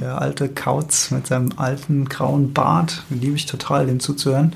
[0.00, 4.52] der alte Kauz mit seinem alten grauen Bart, liebe ich total, dem zuzuhören.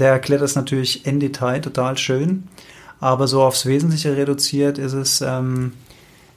[0.00, 2.48] Der erklärt das natürlich in Detail total schön,
[2.98, 5.74] aber so aufs Wesentliche reduziert ist es, ähm,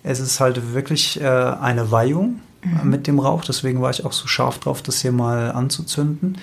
[0.03, 4.13] es ist halt wirklich äh, eine Weihung äh, mit dem Rauch, deswegen war ich auch
[4.13, 6.37] so scharf drauf, das hier mal anzuzünden.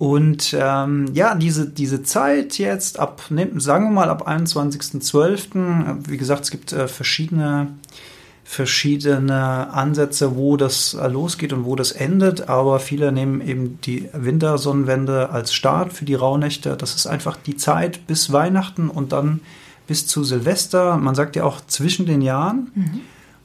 [0.00, 6.08] Und ähm, ja, diese, diese Zeit jetzt ab, ne, sagen wir mal ab 21.12., äh,
[6.08, 7.66] wie gesagt, es gibt äh, verschiedene,
[8.42, 14.08] verschiedene Ansätze, wo das äh, losgeht und wo das endet, aber viele nehmen eben die
[14.14, 16.78] Wintersonnenwende als Start für die Rauhnächte.
[16.78, 19.40] Das ist einfach die Zeit bis Weihnachten und dann
[19.90, 20.98] bis zu Silvester.
[20.98, 22.70] Man sagt ja auch zwischen den Jahren.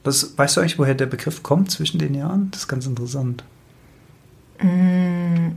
[0.04, 2.52] Das, weißt du eigentlich, woher der Begriff kommt, zwischen den Jahren?
[2.52, 3.42] Das ist ganz interessant.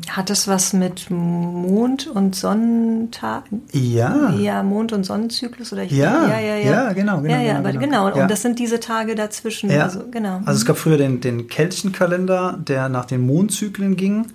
[0.09, 3.43] Hat das was mit Mond- und Sonnentag?
[3.71, 4.31] Ja.
[4.31, 7.79] Ja, Mond- und Sonnenzyklus oder Ja, ja, ja, ja, genau, genau, Ja, ja, genau, genau.
[7.79, 8.07] genau.
[8.07, 8.25] Und Ja.
[8.27, 9.69] das sind diese Tage dazwischen.
[9.69, 9.83] Ja.
[9.83, 10.41] Also, genau.
[10.45, 14.25] Also es gab früher den, den keltischen Kalender, der nach den Mondzyklen ging.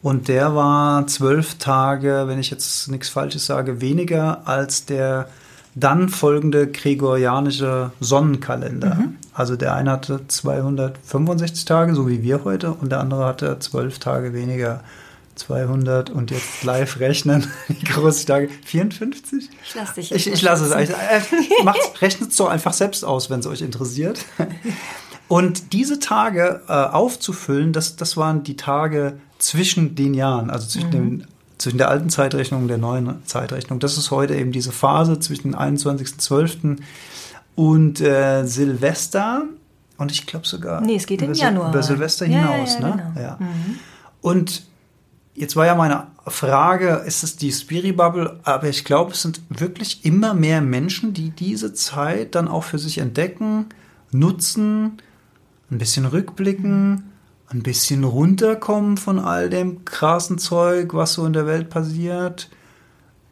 [0.00, 5.28] Und der war zwölf Tage, wenn ich jetzt nichts Falsches sage, weniger als der
[5.74, 8.96] dann folgende gregorianische Sonnenkalender.
[9.34, 13.98] Also der eine hatte 265 Tage, so wie wir heute, und der andere hatte zwölf
[13.98, 14.82] Tage weniger.
[15.36, 18.48] 200 und jetzt live rechnen, wie groß die Tage?
[18.64, 19.48] 54?
[19.64, 20.72] Ich lass dich Ich, jetzt ich lasse es.
[20.72, 20.94] schätzen.
[21.64, 21.70] Äh,
[22.02, 24.24] rechnet es doch einfach selbst aus, wenn es euch interessiert.
[25.28, 30.90] Und diese Tage äh, aufzufüllen, das, das waren die Tage zwischen den Jahren, also zwischen,
[30.90, 31.24] dem,
[31.60, 33.78] zwischen der alten Zeitrechnung und der neuen Zeitrechnung.
[33.80, 36.78] Das ist heute eben diese Phase zwischen dem 21.12.
[37.54, 39.44] und äh, Silvester.
[39.98, 41.70] Und ich glaube sogar Nee, es geht in über, Sil- Januar.
[41.70, 42.74] über Silvester Ja, ja, hinaus.
[42.74, 43.12] ja, ne?
[43.14, 43.26] genau.
[43.26, 43.38] ja.
[44.20, 44.62] Und
[45.32, 48.40] Jetzt war ja meine Frage, ist es die Spiri-Bubble?
[48.42, 52.78] Aber ich glaube, es sind wirklich immer mehr Menschen, die diese Zeit dann auch für
[52.78, 53.66] sich entdecken,
[54.12, 54.98] nutzen,
[55.70, 57.09] ein bisschen rückblicken,
[57.50, 62.48] ein bisschen runterkommen von all dem krassen Zeug, was so in der Welt passiert.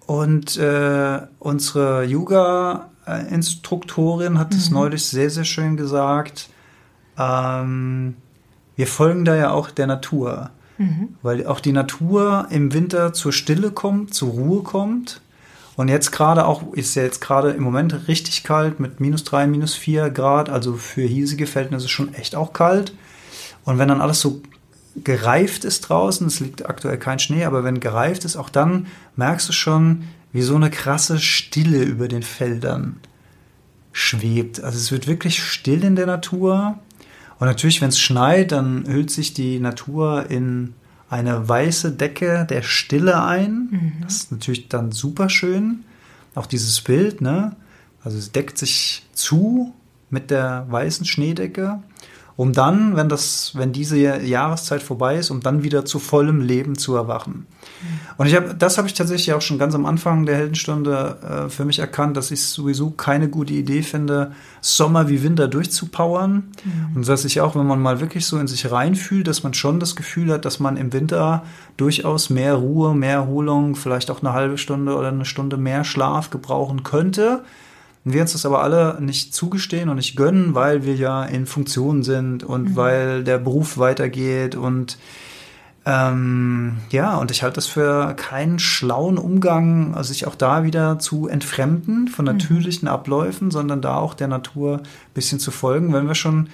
[0.07, 6.49] Und äh, unsere Yoga-Instruktorin hat es neulich sehr, sehr schön gesagt.
[7.17, 8.17] Ähm,
[8.75, 10.51] wir folgen da ja auch der Natur.
[11.23, 15.21] Weil auch die Natur im Winter zur Stille kommt, zur Ruhe kommt.
[15.77, 19.47] Und jetzt gerade auch, ist ja jetzt gerade im Moment richtig kalt mit minus drei,
[19.47, 22.95] minus vier Grad, also für hiesige Verhältnisse schon echt auch kalt.
[23.65, 24.43] Und wenn dann alles so
[25.05, 29.49] gereift ist draußen, es liegt aktuell kein Schnee, aber wenn gereift ist, auch dann merkst
[29.49, 32.97] du schon, wie so eine krasse Stille über den Feldern
[33.93, 34.63] schwebt.
[34.63, 36.79] Also es wird wirklich still in der Natur.
[37.39, 40.75] Und natürlich, wenn es schneit, dann hüllt sich die Natur in
[41.11, 43.95] eine weiße Decke der Stille ein.
[44.03, 45.85] Das ist natürlich dann super schön.
[46.35, 47.57] Auch dieses Bild, ne?
[48.05, 49.75] Also es deckt sich zu
[50.11, 51.83] mit der weißen Schneedecke,
[52.39, 56.79] um dann, wenn das, wenn diese Jahreszeit vorbei ist, um dann wieder zu vollem Leben
[56.79, 57.49] zu erwachen.
[58.17, 61.51] Und ich habe, das habe ich tatsächlich auch schon ganz am Anfang der Heldenstunde äh,
[61.51, 66.53] für mich erkannt, dass ich sowieso keine gute Idee finde, Sommer wie Winter durchzupowern.
[66.63, 66.97] Mhm.
[66.97, 69.81] Und dass ich auch, wenn man mal wirklich so in sich reinfühlt, dass man schon
[69.81, 71.43] das Gefühl hat, dass man im Winter
[71.77, 76.31] durchaus mehr Ruhe, mehr Erholung, vielleicht auch eine halbe Stunde oder eine Stunde mehr Schlaf
[76.31, 77.43] gebrauchen könnte.
[78.05, 81.47] Und wir uns das aber alle nicht zugestehen und nicht gönnen, weil wir ja in
[81.47, 82.77] Funktion sind und mhm.
[82.77, 84.99] weil der Beruf weitergeht und
[85.89, 90.99] ähm, ja, und ich halte das für keinen schlauen Umgang, also sich auch da wieder
[90.99, 92.33] zu entfremden von mhm.
[92.33, 96.49] natürlichen Abläufen, sondern da auch der Natur ein bisschen zu folgen, wenn wir schon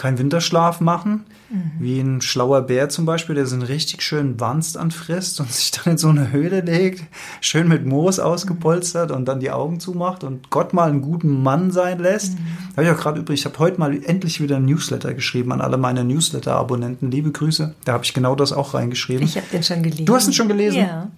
[0.00, 1.72] keinen Winterschlaf machen, mhm.
[1.78, 5.72] wie ein schlauer Bär zum Beispiel, der so einen richtig schönen Wanst anfrisst und sich
[5.72, 7.04] dann in so eine Höhle legt,
[7.42, 11.70] schön mit Moos ausgepolstert und dann die Augen zumacht und Gott mal einen guten Mann
[11.70, 12.38] sein lässt.
[12.38, 12.46] Mhm.
[12.78, 15.60] Habe ich auch gerade übrig, ich habe heute mal endlich wieder ein Newsletter geschrieben an
[15.60, 17.10] alle meine Newsletter-Abonnenten.
[17.10, 17.74] Liebe Grüße.
[17.84, 19.22] Da habe ich genau das auch reingeschrieben.
[19.22, 20.06] Ich habe den schon gelesen.
[20.06, 20.78] Du hast ihn schon gelesen?
[20.78, 21.10] Ja.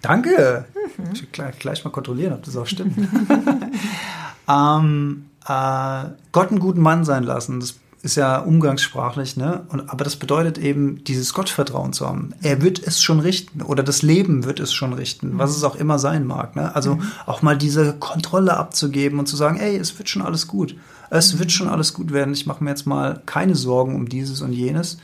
[0.00, 0.64] Danke.
[0.96, 1.04] Mhm.
[1.12, 2.96] Ich will gleich, gleich, mal kontrollieren, ob das auch stimmt.
[4.48, 7.60] ähm, äh, Gott einen guten Mann sein lassen.
[7.60, 9.64] Das ist ja umgangssprachlich, ne?
[9.68, 12.34] Und, aber das bedeutet eben, dieses Gottvertrauen zu haben.
[12.42, 15.76] Er wird es schon richten oder das Leben wird es schon richten, was es auch
[15.76, 16.56] immer sein mag.
[16.56, 16.74] Ne?
[16.74, 17.02] Also mhm.
[17.26, 20.74] auch mal diese Kontrolle abzugeben und zu sagen, ey, es wird schon alles gut.
[21.10, 22.34] Es wird schon alles gut werden.
[22.34, 24.98] Ich mache mir jetzt mal keine Sorgen um dieses und jenes,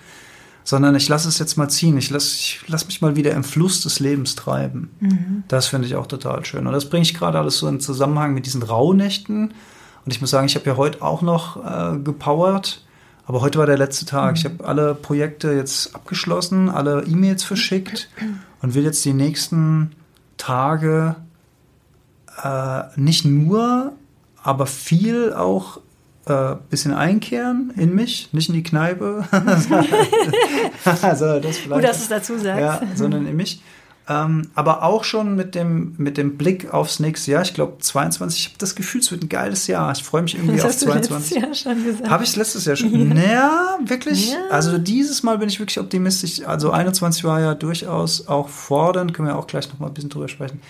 [0.65, 1.97] sondern ich lasse es jetzt mal ziehen.
[1.99, 4.91] Ich lasse ich lass mich mal wieder im Fluss des Lebens treiben.
[4.99, 5.45] Mhm.
[5.47, 6.67] Das finde ich auch total schön.
[6.67, 9.55] Und das bringe ich gerade alles so in Zusammenhang mit diesen Rauhnächten.
[10.05, 12.83] Und ich muss sagen, ich habe ja heute auch noch äh, gepowert
[13.29, 14.31] aber heute war der letzte Tag.
[14.31, 14.37] Mhm.
[14.37, 18.09] Ich habe alle Projekte jetzt abgeschlossen, alle E-Mails verschickt
[18.63, 19.93] und will jetzt die nächsten
[20.39, 21.15] Tage
[22.43, 23.93] äh, nicht nur,
[24.43, 25.79] aber viel auch
[26.25, 29.27] äh, bisschen einkehren in mich, nicht in die Kneipe.
[31.03, 32.61] also das vielleicht, Gut, dass du es dazu sagst.
[32.61, 33.63] Ja, sondern in mich.
[34.11, 37.43] Ähm, aber auch schon mit dem, mit dem Blick aufs nächste Jahr.
[37.43, 39.93] Ich glaube, 22, ich habe das Gefühl, es wird ein geiles Jahr.
[39.93, 41.09] Ich freue mich irgendwie das auf hast 22.
[41.09, 42.11] Du letztes Jahr schon gesagt.
[42.11, 42.91] Habe ich es letztes Jahr schon?
[42.91, 44.31] Ja, naja, wirklich.
[44.31, 44.39] Ja.
[44.51, 46.43] Also dieses Mal bin ich wirklich optimistisch.
[46.47, 50.11] Also 21 war ja durchaus auch fordernd, können wir auch gleich noch mal ein bisschen
[50.11, 50.63] drüber sprechen.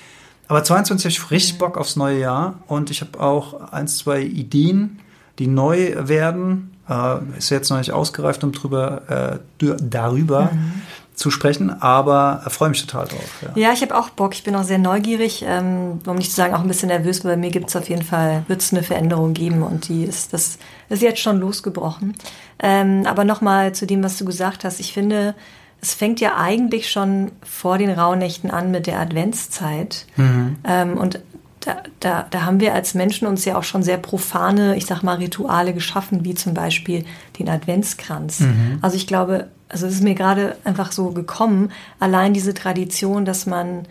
[0.48, 4.20] Aber 22 habe ich richtig Bock aufs neue Jahr und ich habe auch ein, zwei
[4.22, 4.98] Ideen,
[5.38, 6.72] die neu werden.
[6.88, 10.82] Äh, ist jetzt noch nicht ausgereift, um drüber, äh, darüber mhm
[11.18, 13.42] zu sprechen, aber freue mich total drauf.
[13.42, 14.34] Ja, ja ich habe auch Bock.
[14.34, 17.32] Ich bin auch sehr neugierig, ähm, um nicht zu sagen auch ein bisschen nervös, weil
[17.32, 20.32] bei mir gibt es auf jeden Fall, wird es eine Veränderung geben und die ist,
[20.32, 22.14] das ist jetzt schon losgebrochen.
[22.60, 24.78] Ähm, aber nochmal zu dem, was du gesagt hast.
[24.78, 25.34] Ich finde,
[25.80, 30.06] es fängt ja eigentlich schon vor den Rauhnächten an mit der Adventszeit.
[30.16, 30.56] Mhm.
[30.62, 31.20] Ähm, und
[31.60, 35.02] da, da, da haben wir als Menschen uns ja auch schon sehr profane, ich sag
[35.02, 37.04] mal, Rituale geschaffen, wie zum Beispiel
[37.40, 38.40] den Adventskranz.
[38.40, 38.78] Mhm.
[38.82, 43.46] Also ich glaube, also es ist mir gerade einfach so gekommen, allein diese Tradition, dass
[43.46, 43.86] man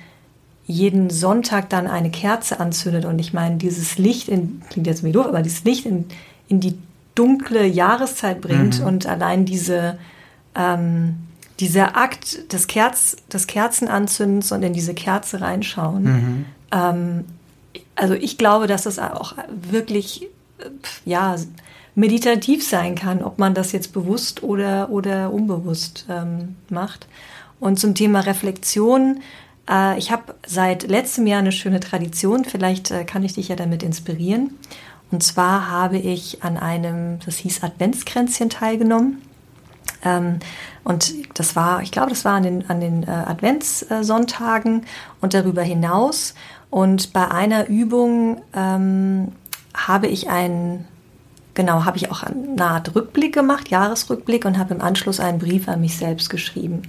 [0.66, 5.12] jeden Sonntag dann eine Kerze anzündet und ich meine, dieses Licht in, klingt jetzt wie
[5.12, 6.06] doof, aber dieses Licht in,
[6.50, 6.78] in die
[7.16, 8.86] dunkle Jahreszeit bringt mhm.
[8.86, 9.98] und allein diese,
[10.56, 11.16] ähm,
[11.60, 16.04] dieser Akt des, Kerz, des Kerzenanzündens und in diese Kerze reinschauen.
[16.04, 16.46] Mhm.
[16.72, 17.26] Ähm,
[17.96, 20.24] also ich glaube, dass das auch wirklich,
[20.60, 20.70] äh,
[21.06, 21.36] ja,
[21.98, 27.08] meditativ sein kann, ob man das jetzt bewusst oder, oder unbewusst ähm, macht.
[27.60, 29.22] Und zum Thema Reflexion,
[29.68, 33.56] äh, ich habe seit letztem Jahr eine schöne Tradition, vielleicht äh, kann ich dich ja
[33.56, 34.52] damit inspirieren.
[35.10, 39.24] Und zwar habe ich an einem, das hieß Adventskränzchen teilgenommen.
[40.06, 40.38] Ähm,
[40.84, 44.86] und das war, ich glaube, das war an den, an den äh, Adventssonntagen
[45.20, 46.36] und darüber hinaus.
[46.70, 49.32] Und bei einer Übung ähm,
[49.74, 50.86] habe ich ein
[51.58, 55.68] genau, habe ich auch eine Art Rückblick gemacht, Jahresrückblick und habe im Anschluss einen Brief
[55.68, 56.84] an mich selbst geschrieben.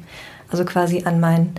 [0.51, 1.55] Also quasi an mein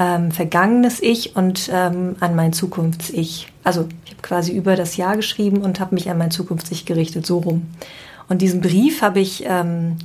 [0.00, 3.52] ähm, vergangenes Ich und ähm, an mein Zukunfts-Ich.
[3.62, 7.26] Also ich habe quasi über das Jahr geschrieben und habe mich an mein Zukunfts-Ich gerichtet,
[7.26, 7.66] so rum.
[8.28, 9.98] Und diesen Brief habe ich ähm,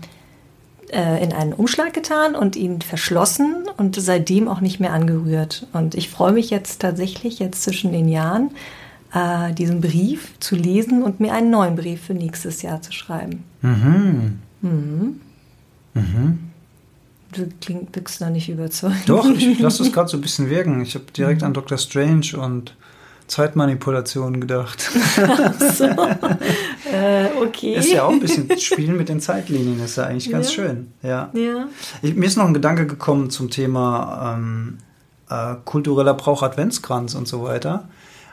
[0.91, 5.67] äh, in einen Umschlag getan und ihn verschlossen und seitdem auch nicht mehr angerührt.
[5.71, 8.51] Und ich freue mich jetzt tatsächlich, jetzt zwischen den Jahren,
[9.13, 13.43] äh, diesen Brief zu lesen und mir einen neuen Brief für nächstes Jahr zu schreiben.
[13.61, 14.39] Mhm.
[14.61, 15.21] Mhm.
[15.93, 16.39] Mhm.
[17.33, 19.07] Du klingt, wirkst noch nicht überzeugt.
[19.07, 20.81] Doch, ich lasse das gerade so ein bisschen wirken.
[20.81, 21.47] Ich habe direkt mhm.
[21.47, 21.77] an Dr.
[21.77, 22.75] Strange und
[23.27, 24.91] Zeitmanipulation gedacht.
[25.17, 25.85] Ach so.
[26.91, 27.75] äh, okay.
[27.75, 30.53] Ist ja auch ein bisschen Spielen mit den Zeitlinien, ist ja eigentlich ganz ja.
[30.53, 30.91] schön.
[31.01, 31.29] Ja.
[31.33, 31.67] ja.
[32.01, 34.79] Ich, mir ist noch ein Gedanke gekommen zum Thema ähm,
[35.29, 37.87] äh, kultureller Brauch Adventskranz und so weiter.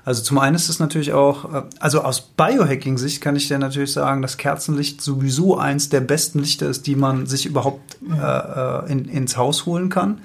[0.09, 3.92] Also zum einen ist es natürlich auch, äh, also aus Biohacking-Sicht kann ich dir natürlich
[3.92, 8.90] sagen, dass Kerzenlicht sowieso eins der besten Lichter ist, die man sich überhaupt äh, äh
[8.90, 10.23] in, ins Haus holen kann.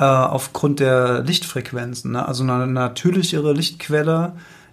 [0.00, 2.10] Äh, aufgrund der Lichtfrequenzen.
[2.10, 2.26] Ne?
[2.26, 4.32] Also eine natürlichere Lichtquelle,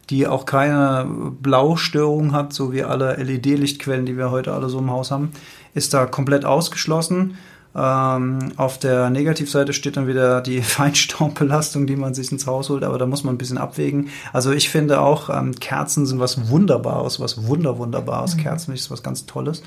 [0.09, 1.05] die auch keine
[1.39, 5.33] Blaustörung hat, so wie alle LED-Lichtquellen, die wir heute alle so im Haus haben,
[5.75, 7.37] ist da komplett ausgeschlossen.
[7.73, 12.83] Ähm, auf der Negativseite steht dann wieder die Feinstaubbelastung, die man sich ins Haus holt,
[12.83, 14.09] aber da muss man ein bisschen abwägen.
[14.33, 18.35] Also ich finde auch, ähm, Kerzen sind was Wunderbares, was Wunder, Wunderbares.
[18.35, 18.41] Mhm.
[18.41, 19.63] Kerzenlicht ist was ganz Tolles.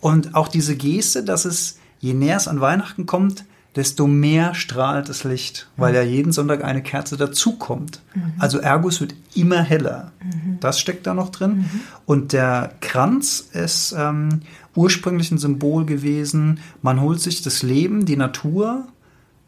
[0.00, 3.44] Und auch diese Geste, dass es, je näher es an Weihnachten kommt,
[3.76, 8.00] desto mehr strahlt das Licht, weil ja jeden Sonntag eine Kerze dazukommt.
[8.14, 8.32] Mhm.
[8.38, 10.12] Also ergo, es wird immer heller.
[10.22, 10.58] Mhm.
[10.60, 11.58] Das steckt da noch drin.
[11.58, 11.80] Mhm.
[12.06, 14.40] Und der Kranz ist ähm,
[14.78, 16.60] ursprünglich ein Symbol gewesen.
[16.82, 18.86] Man holt sich das Leben, die Natur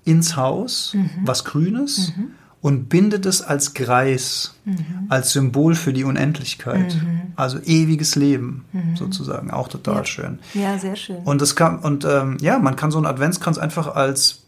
[0.05, 1.11] ins Haus, mhm.
[1.25, 2.33] was Grünes, mhm.
[2.61, 5.07] und bindet es als Greis, mhm.
[5.09, 6.97] als Symbol für die Unendlichkeit.
[6.97, 7.33] Mhm.
[7.37, 8.97] Also ewiges Leben mhm.
[8.97, 9.53] sozusagen.
[9.53, 10.05] Auch total ja.
[10.05, 10.39] schön.
[10.55, 11.19] Ja, sehr schön.
[11.19, 14.43] Und das kann, und ähm, ja, man kann so einen Adventskranz einfach als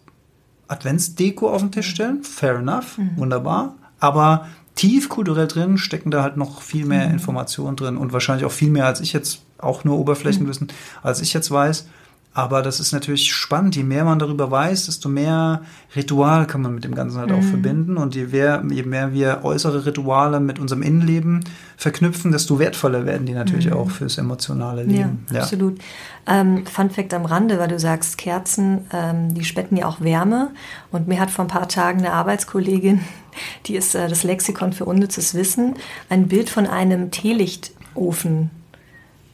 [0.67, 2.25] Adventsdeko auf den Tisch stellen.
[2.25, 3.77] Fair enough, wunderbar.
[4.01, 8.53] Aber tief kulturell drin stecken da halt noch viel mehr Informationen drin und wahrscheinlich auch
[8.53, 10.99] viel mehr, als ich jetzt auch nur Oberflächenwissen, mhm.
[11.03, 11.87] als ich jetzt weiß.
[12.35, 13.77] Aber das ist natürlich spannend.
[13.77, 15.63] Je mehr man darüber weiß, desto mehr
[15.95, 17.37] Ritual kann man mit dem Ganzen halt mhm.
[17.37, 17.99] auch verbinden.
[17.99, 21.45] Und je mehr, je mehr wir äußere Rituale mit unserem Innenleben
[21.77, 23.75] verknüpfen, desto wertvoller werden die natürlich mhm.
[23.75, 25.27] auch fürs emotionale Leben.
[25.29, 25.43] Ja, ja.
[25.43, 25.79] absolut.
[26.27, 30.53] Ähm, Fun Fact am Rande, weil du sagst, Kerzen, ähm, die spenden ja auch Wärme.
[30.91, 33.03] Und mir hat vor ein paar Tagen eine Arbeitskollegin,
[33.67, 35.75] die ist äh, das Lexikon für unnützes Wissen,
[36.09, 38.51] ein Bild von einem Teelichtofen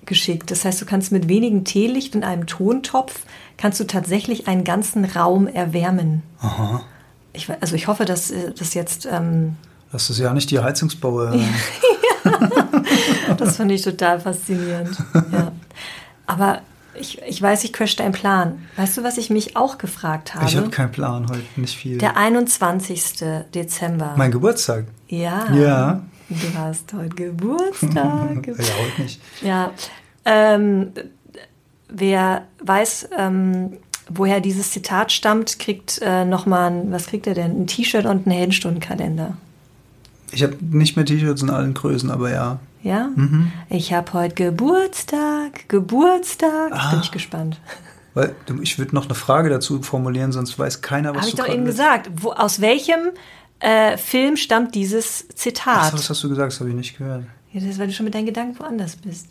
[0.08, 0.50] geschickt.
[0.50, 3.20] Das heißt, du kannst mit wenigen Teelicht und einem Tontopf
[3.56, 6.22] kannst du tatsächlich einen ganzen Raum erwärmen.
[6.40, 6.82] Aha.
[7.32, 9.06] Ich, also ich hoffe, dass äh, das jetzt.
[9.06, 9.56] Ähm,
[9.92, 11.34] das ist ja nicht die Heizungsbauer.
[12.24, 13.34] ja.
[13.36, 14.96] das fand ich total faszinierend.
[15.32, 15.52] Ja.
[16.26, 16.60] Aber
[16.94, 18.66] ich, ich weiß, ich crash deinen Plan.
[18.76, 20.46] Weißt du, was ich mich auch gefragt habe?
[20.46, 21.98] Ich habe keinen Plan heute, nicht viel.
[21.98, 23.24] Der 21.
[23.54, 24.14] Dezember.
[24.16, 24.86] Mein Geburtstag.
[25.08, 25.50] Ja.
[25.52, 26.02] Ja.
[26.28, 28.46] Du hast heute Geburtstag.
[28.46, 29.20] ja, heute nicht.
[29.40, 29.72] Ja.
[30.24, 30.92] Ähm,
[31.88, 33.78] wer weiß, ähm,
[34.10, 37.62] woher dieses Zitat stammt, kriegt äh, nochmal ein, was kriegt er denn?
[37.62, 39.36] Ein T-Shirt und einen Heldenstundenkalender.
[40.30, 42.58] Ich habe nicht mehr T-Shirts in allen Größen, aber ja.
[42.82, 43.10] Ja?
[43.14, 43.50] Mhm.
[43.70, 46.72] Ich habe heute Geburtstag, Geburtstag.
[46.72, 46.90] Ah.
[46.90, 47.58] Bin ich gespannt.
[48.12, 51.48] Weil ich würde noch eine Frage dazu formulieren, sonst weiß keiner, was Habe ich doch
[51.48, 52.10] eben gesagt.
[52.16, 53.12] Wo, aus welchem
[53.60, 55.78] äh, Film stammt dieses Zitat?
[55.80, 57.24] Ach, das hast du gesagt, das habe ich nicht gehört.
[57.52, 59.26] Ja, das ist, weil du schon mit deinen Gedanken woanders bist.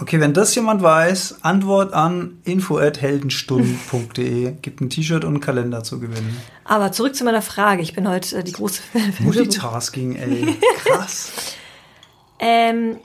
[0.00, 4.52] Okay, wenn das jemand weiß, Antwort an info@heldenstunden.de.
[4.62, 6.34] Gibt ein T-Shirt und einen Kalender zu gewinnen.
[6.64, 7.82] Aber zurück zu meiner Frage.
[7.82, 8.80] Ich bin heute äh, die große
[9.18, 10.56] Multitasking, ey.
[10.76, 11.32] Krass.
[12.38, 12.96] ähm,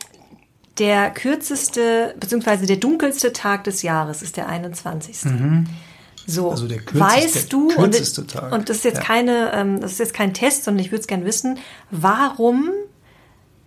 [0.78, 5.26] der kürzeste, beziehungsweise der dunkelste Tag des Jahres ist der 21.
[5.26, 5.66] Mhm.
[6.28, 8.52] So, also der weißt du, und, Tag.
[8.52, 9.04] und das ist jetzt ja.
[9.04, 11.60] keine, ähm, das ist jetzt kein Test, sondern ich würde es gerne wissen,
[11.92, 12.72] warum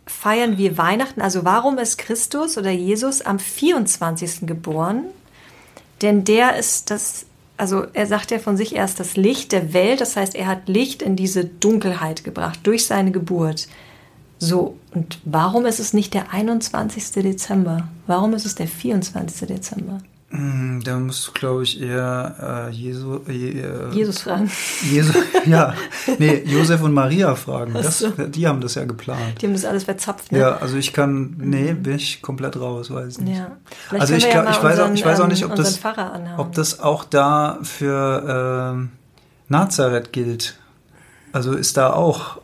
[0.06, 1.20] feiern wir Weihnachten?
[1.20, 4.46] Also warum ist Christus oder Jesus am 24.
[4.46, 5.04] geboren?
[6.02, 10.00] Denn der ist das, also er sagt ja von sich erst das Licht der Welt,
[10.00, 13.68] das heißt, er hat Licht in diese Dunkelheit gebracht durch seine Geburt.
[14.38, 17.10] So, und warum ist es nicht der 21.
[17.22, 17.88] Dezember?
[18.06, 19.48] Warum ist es der 24.
[19.48, 19.98] Dezember?
[20.30, 24.50] Hm, da musst du, glaube ich, eher äh, Jesu, äh, Jesus fragen.
[24.82, 25.72] Jesus, ja,
[26.18, 27.72] nee, Josef und Maria fragen.
[27.72, 28.10] Das, so.
[28.10, 29.40] Die haben das ja geplant.
[29.40, 30.40] Die haben das alles verzapft, ne?
[30.40, 33.38] Ja, also ich kann, nee, bin ich komplett raus, weiß ich nicht.
[33.38, 33.56] Ja.
[33.98, 35.80] also ich, ja ich, weiß auch, ich weiß auch nicht, ob das,
[36.36, 38.88] ob das auch da für äh,
[39.48, 40.58] Nazareth gilt.
[41.32, 42.38] Also ist da auch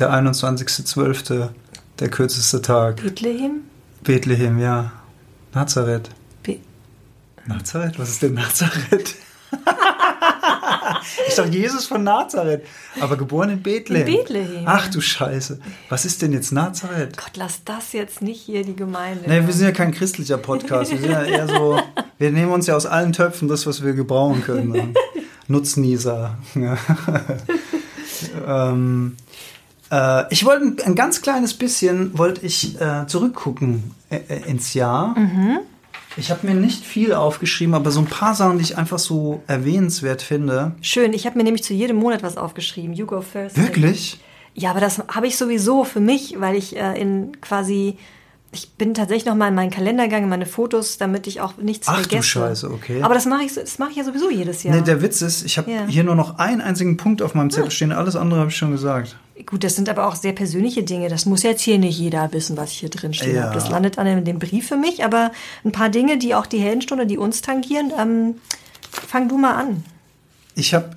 [0.00, 1.50] der 21.12.
[2.00, 3.02] der kürzeste Tag.
[3.02, 3.60] Bethlehem?
[4.02, 4.90] Bethlehem, ja.
[5.54, 6.10] Nazareth.
[7.46, 7.98] Nazareth?
[7.98, 9.16] Was ist denn Nazareth?
[11.28, 12.62] ich dachte, Jesus von Nazareth,
[13.00, 14.06] aber geboren in Bethlehem.
[14.06, 14.62] In Bethlehem.
[14.66, 15.58] Ach du Scheiße.
[15.88, 17.16] Was ist denn jetzt Nazareth?
[17.16, 19.24] Gott, lass das jetzt nicht hier die Gemeinde.
[19.26, 20.92] Nee, wir sind ja kein christlicher Podcast.
[20.92, 21.80] Wir sind ja eher so,
[22.18, 24.94] wir nehmen uns ja aus allen Töpfen das, was wir gebrauchen können.
[25.48, 26.38] Nutznießer.
[28.46, 29.16] ähm,
[29.90, 35.18] äh, ich wollte ein ganz kleines bisschen, wollte ich äh, zurückgucken äh, äh ins Jahr.
[35.18, 35.60] Mhm.
[36.16, 39.42] Ich habe mir nicht viel aufgeschrieben, aber so ein paar Sachen, die ich einfach so
[39.46, 40.72] erwähnenswert finde.
[40.80, 42.94] Schön, ich habe mir nämlich zu jedem Monat was aufgeschrieben.
[42.94, 43.56] You go first.
[43.56, 44.18] Wirklich?
[44.54, 47.96] Ja, aber das habe ich sowieso für mich, weil ich äh, in quasi
[48.52, 51.86] ich bin tatsächlich noch mal in meinen Kalender gegangen, meine Fotos, damit ich auch nichts
[51.86, 52.16] Ach, vergesse.
[52.16, 53.02] Ach du Scheiße, okay.
[53.02, 54.74] Aber das mache ich, das mache ich ja sowieso jedes Jahr.
[54.74, 55.86] Nee, der Witz ist, ich habe ja.
[55.86, 57.70] hier nur noch einen einzigen Punkt auf meinem Zettel ah.
[57.70, 59.16] stehen, alles andere habe ich schon gesagt.
[59.46, 61.08] Gut, das sind aber auch sehr persönliche Dinge.
[61.08, 63.34] Das muss jetzt hier nicht jeder wissen, was ich hier drin stehe.
[63.34, 63.52] Ja.
[63.52, 65.04] Das landet dann in dem Brief für mich.
[65.04, 65.32] Aber
[65.64, 68.34] ein paar Dinge, die auch die Heldenstunde, die uns tangieren, ähm,
[68.90, 69.84] fang du mal an.
[70.54, 70.90] Ich habe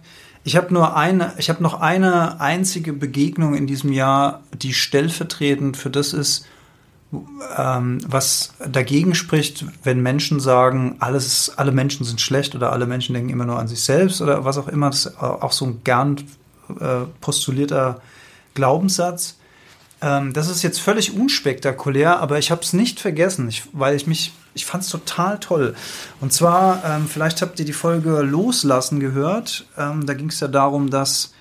[0.43, 5.77] ich hab nur eine, ich habe noch eine einzige Begegnung in diesem Jahr, die stellvertretend
[5.77, 6.45] für das ist,
[7.57, 13.13] ähm, was dagegen spricht, wenn Menschen sagen, alles, alle Menschen sind schlecht oder alle Menschen
[13.13, 14.89] denken immer nur an sich selbst oder was auch immer.
[14.89, 16.17] Das ist auch so ein gern
[16.79, 18.01] äh, postulierter
[18.53, 19.37] Glaubenssatz.
[20.01, 24.05] Ähm, das ist jetzt völlig unspektakulär, aber ich habe es nicht vergessen, ich, weil ich
[24.05, 25.75] mich, ich fand es total toll.
[26.19, 29.65] Und zwar, ähm, vielleicht habt ihr die Folge Loslassen gehört.
[29.77, 31.33] Ähm, da ging es ja darum, dass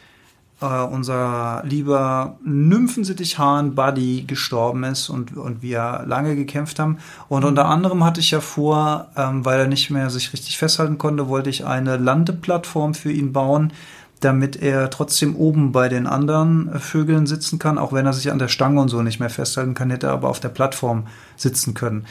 [0.63, 6.99] äh, unser lieber Nymphensittich-Hahn Buddy gestorben ist und, und wir lange gekämpft haben.
[7.29, 10.99] Und unter anderem hatte ich ja vor, ähm, weil er nicht mehr sich richtig festhalten
[10.99, 13.73] konnte, wollte ich eine Landeplattform für ihn bauen,
[14.25, 18.31] damit er trotzdem oben bei den anderen äh, Vögeln sitzen kann, auch wenn er sich
[18.31, 21.07] an der Stange und so nicht mehr festhalten kann, hätte er aber auf der Plattform
[21.37, 22.07] sitzen können.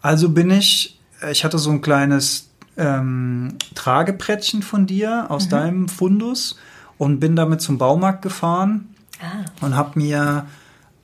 [0.00, 5.88] Also bin ich, äh, ich hatte so ein kleines ähm, Tragebrettchen von dir aus deinem
[5.88, 6.58] Fundus
[6.98, 8.94] und bin damit zum Baumarkt gefahren
[9.62, 10.46] und habe mir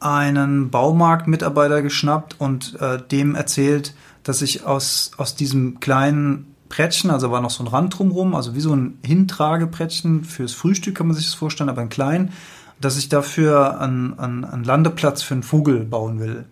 [0.00, 7.30] einen Baumarktmitarbeiter geschnappt und äh, dem erzählt, dass ich aus, aus diesem kleinen Brettchen, also
[7.30, 11.14] war noch so ein Rand drumrum, also wie so ein Hintragebrettchen fürs Frühstück kann man
[11.14, 12.32] sich das vorstellen, aber ein klein,
[12.80, 16.46] dass ich dafür einen, einen, einen Landeplatz für einen Vogel bauen will.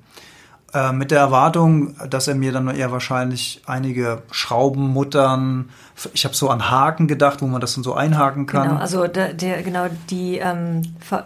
[0.73, 5.68] Äh, mit der Erwartung, dass er mir dann eher wahrscheinlich einige Schrauben, Muttern,
[6.12, 8.68] ich habe so an Haken gedacht, wo man das dann so einhaken kann.
[8.68, 10.83] Genau, also der, der, genau die ähm,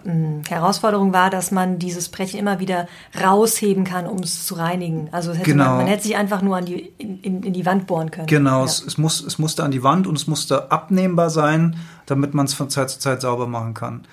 [0.06, 2.88] ähm, Herausforderung war, dass man dieses Brettchen immer wieder
[3.22, 5.08] rausheben kann, um es zu reinigen.
[5.12, 5.64] Also hätte Genau.
[5.66, 8.26] man, man hätte sich einfach nur an die, in, in, in die Wand bohren können.
[8.26, 8.64] Genau, Ja.
[8.64, 11.76] es, es, muss, es musste an die Wand und es musste abnehmbar sein,
[12.06, 14.06] damit man es von Zeit zu Zeit sauber machen kann.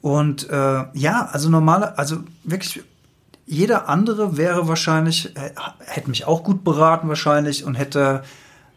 [0.00, 2.82] Und äh, ja, also normale, also wirklich
[3.50, 5.50] jeder andere wäre wahrscheinlich, äh,
[5.84, 8.22] hätte mich auch gut beraten wahrscheinlich und hätte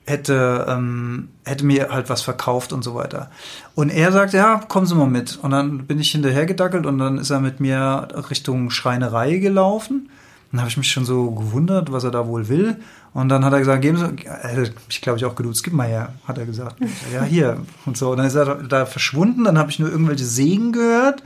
[0.05, 3.29] hätte ähm, hätte mir halt was verkauft und so weiter.
[3.75, 5.37] Und er sagt, ja, kommen Sie mal mit.
[5.41, 10.09] Und dann bin ich hinterhergedackelt und dann ist er mit mir Richtung Schreinerei gelaufen.
[10.51, 12.77] Dann habe ich mich schon so gewundert, was er da wohl will.
[13.13, 14.57] Und dann hat er gesagt, geben Sie, er
[14.87, 16.77] mich glaube ich auch geduzt, gib mal her, hat er gesagt.
[16.81, 17.61] Ich ja, hier.
[17.85, 18.11] Und so.
[18.11, 21.23] Und dann ist er da verschwunden, dann habe ich nur irgendwelche Segen gehört,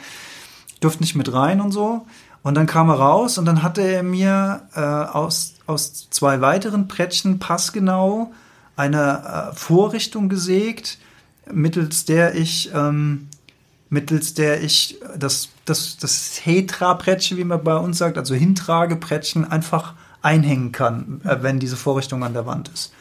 [0.82, 2.06] durfte nicht mit rein und so.
[2.48, 6.88] Und dann kam er raus und dann hatte er mir äh, aus, aus zwei weiteren
[6.88, 8.32] Brettchen passgenau
[8.78, 10.98] eine äh, Vorrichtung gesägt,
[11.52, 13.28] mittels der ich ähm,
[13.90, 19.94] mittels der ich das, das, das Hetra-Brettchen, wie man bei uns sagt, also Hintragebrettchen, einfach
[20.22, 22.94] einhängen kann, äh, wenn diese Vorrichtung an der Wand ist.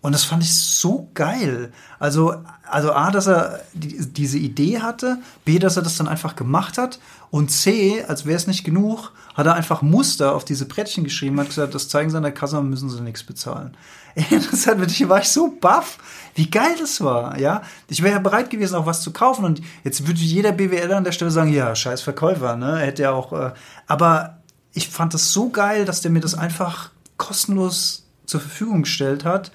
[0.00, 1.72] Und das fand ich so geil.
[1.98, 2.34] Also,
[2.70, 6.78] also A, dass er die, diese Idee hatte, B, dass er das dann einfach gemacht
[6.78, 11.02] hat und C, als wäre es nicht genug, hat er einfach Muster auf diese Brettchen
[11.02, 13.76] geschrieben, hat gesagt, das zeigen sie an der Kasse, müssen sie nichts bezahlen.
[14.16, 15.98] Hat wirklich, war ich so baff,
[16.34, 17.62] wie geil das war, ja.
[17.88, 21.04] Ich wäre ja bereit gewesen, auch was zu kaufen und jetzt würde jeder BWL an
[21.04, 23.52] der Stelle sagen, ja, scheiß Verkäufer, ne, hätte ja auch, äh,
[23.86, 24.38] aber
[24.72, 29.52] ich fand das so geil, dass der mir das einfach kostenlos zur Verfügung gestellt hat.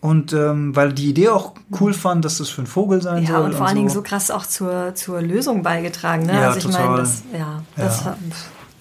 [0.00, 3.30] Und ähm, weil die Idee auch cool fand, dass das für einen Vogel sein Ja,
[3.30, 3.42] soll.
[3.46, 6.24] und vor allen Dingen so krass auch zur, zur Lösung beigetragen.
[6.26, 6.34] Ne?
[6.34, 6.86] Ja, also ich total.
[6.86, 8.16] meine, das, ja, das Ja.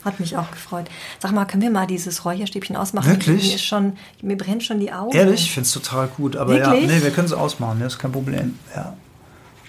[0.05, 0.85] Hat, mich auch gefreut.
[1.19, 3.09] Sag mal, können wir mal dieses Räucherstäbchen ausmachen?
[3.09, 3.47] Wirklich?
[3.49, 5.11] Mir, ist schon, mir brennt schon die Augen.
[5.17, 6.37] Ehrlich, ich finde es total gut.
[6.37, 6.83] Aber Wirklich?
[6.83, 8.57] ja, nee, wir können es ausmachen, das ist kein Problem.
[8.73, 8.93] Ja.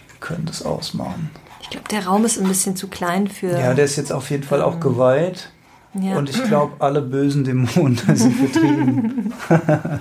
[0.07, 1.31] Wir können das ausmachen.
[1.63, 3.51] Ich glaube, der Raum ist ein bisschen zu klein für.
[3.59, 5.51] Ja, der ist jetzt auf jeden Fall auch geweiht.
[5.95, 6.17] Ja.
[6.17, 9.33] Und ich glaube, alle bösen Dämonen sind vertrieben.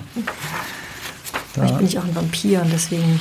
[1.58, 3.20] Vielleicht bin ich auch ein Vampir und deswegen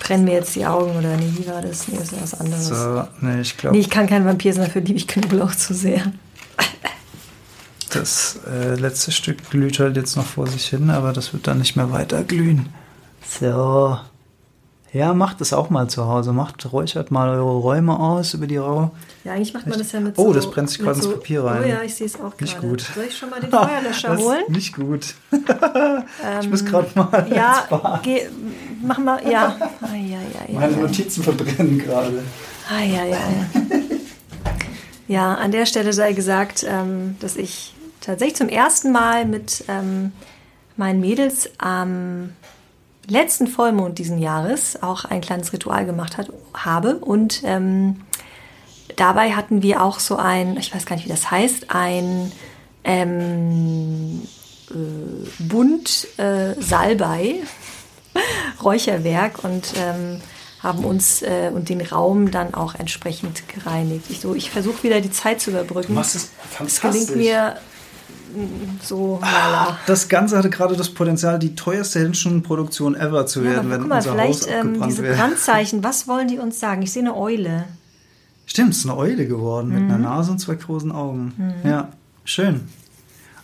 [0.00, 1.88] brennen mir jetzt die Augen oder nee, wie war das?
[1.88, 2.66] Nee, das ist was anderes.
[2.66, 5.74] So, nee, ich glaube, Nee, ich kann kein Vampir sein, dafür liebe ich Knoblauch zu
[5.74, 6.12] sehr.
[7.90, 11.58] das äh, letzte Stück glüht halt jetzt noch vor sich hin, aber das wird dann
[11.58, 12.68] nicht mehr weiter glühen.
[13.28, 13.98] So.
[14.92, 16.32] Ja, macht es auch mal zu Hause.
[16.32, 18.90] Macht, räuchert mal eure Räume aus über die Rau.
[19.24, 20.32] Ja, eigentlich macht man das ja mit Oh, so...
[20.32, 21.62] das brennt sich gerade ins Papier rein.
[21.64, 22.68] Oh ja, ich sehe es auch Nicht gerade.
[22.68, 22.80] gut.
[22.94, 24.42] Soll ich schon mal den Feuerlöscher Das holen?
[24.48, 25.14] Nicht gut.
[26.40, 28.22] ich muss gerade mal ins Ja, geh,
[28.82, 29.56] mach mal, ja.
[29.82, 30.58] Ah, ja, ja, ja.
[30.58, 32.22] Meine Notizen verbrennen gerade.
[32.70, 33.18] Ah, ja, ja, ja.
[35.06, 40.12] Ja, an der Stelle sei gesagt, ähm, dass ich tatsächlich zum ersten Mal mit ähm,
[40.76, 42.30] meinen Mädels am
[43.08, 46.96] letzten Vollmond diesen Jahres auch ein kleines Ritual gemacht hat, habe.
[46.96, 48.02] Und ähm,
[48.96, 52.32] dabei hatten wir auch so ein, ich weiß gar nicht, wie das heißt, ein
[52.84, 54.22] ähm,
[54.70, 57.36] äh, Bund äh, Salbei,
[58.62, 60.20] Räucherwerk und ähm,
[60.60, 64.06] haben uns äh, und den Raum dann auch entsprechend gereinigt.
[64.10, 65.94] Ich, so, ich versuche wieder die Zeit zu überbrücken.
[65.94, 66.32] Was ist
[66.64, 67.56] Es gelingt mir
[68.82, 69.78] so lala.
[69.86, 73.88] Das Ganze hatte gerade das Potenzial, die teuerste Henschenproduktion ever zu Ja, werden, wenn guck
[73.88, 75.16] mal, unser Haus vielleicht ähm, abgebrannt diese wäre.
[75.16, 76.82] Brandzeichen, was wollen die uns sagen?
[76.82, 77.64] Ich sehe eine Eule.
[78.46, 79.90] Stimmt, es ist eine Eule geworden mit Mhm.
[79.90, 81.32] einer Nase und zwei großen Augen.
[81.64, 81.88] Ja,
[82.24, 82.62] schön.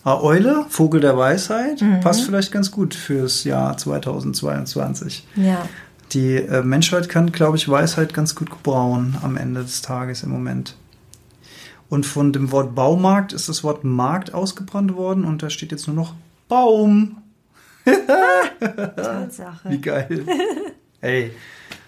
[0.03, 2.01] Ah, Eule, Vogel der Weisheit, Mhm.
[2.01, 5.26] passt vielleicht ganz gut fürs Jahr 2022.
[5.37, 5.66] Ja.
[6.12, 10.30] Die äh, Menschheit kann, glaube ich, Weisheit ganz gut gebrauchen am Ende des Tages im
[10.30, 10.76] Moment.
[11.89, 15.87] Und von dem Wort Baumarkt ist das Wort Markt ausgebrannt worden und da steht jetzt
[15.87, 16.14] nur noch
[16.49, 17.18] Baum.
[18.97, 19.70] Tatsache.
[19.70, 20.24] Wie geil.
[21.01, 21.30] Ey.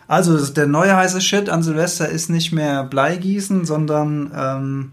[0.09, 4.93] Also, der neue heiße Shit an Silvester ist nicht mehr Bleigießen, sondern ähm,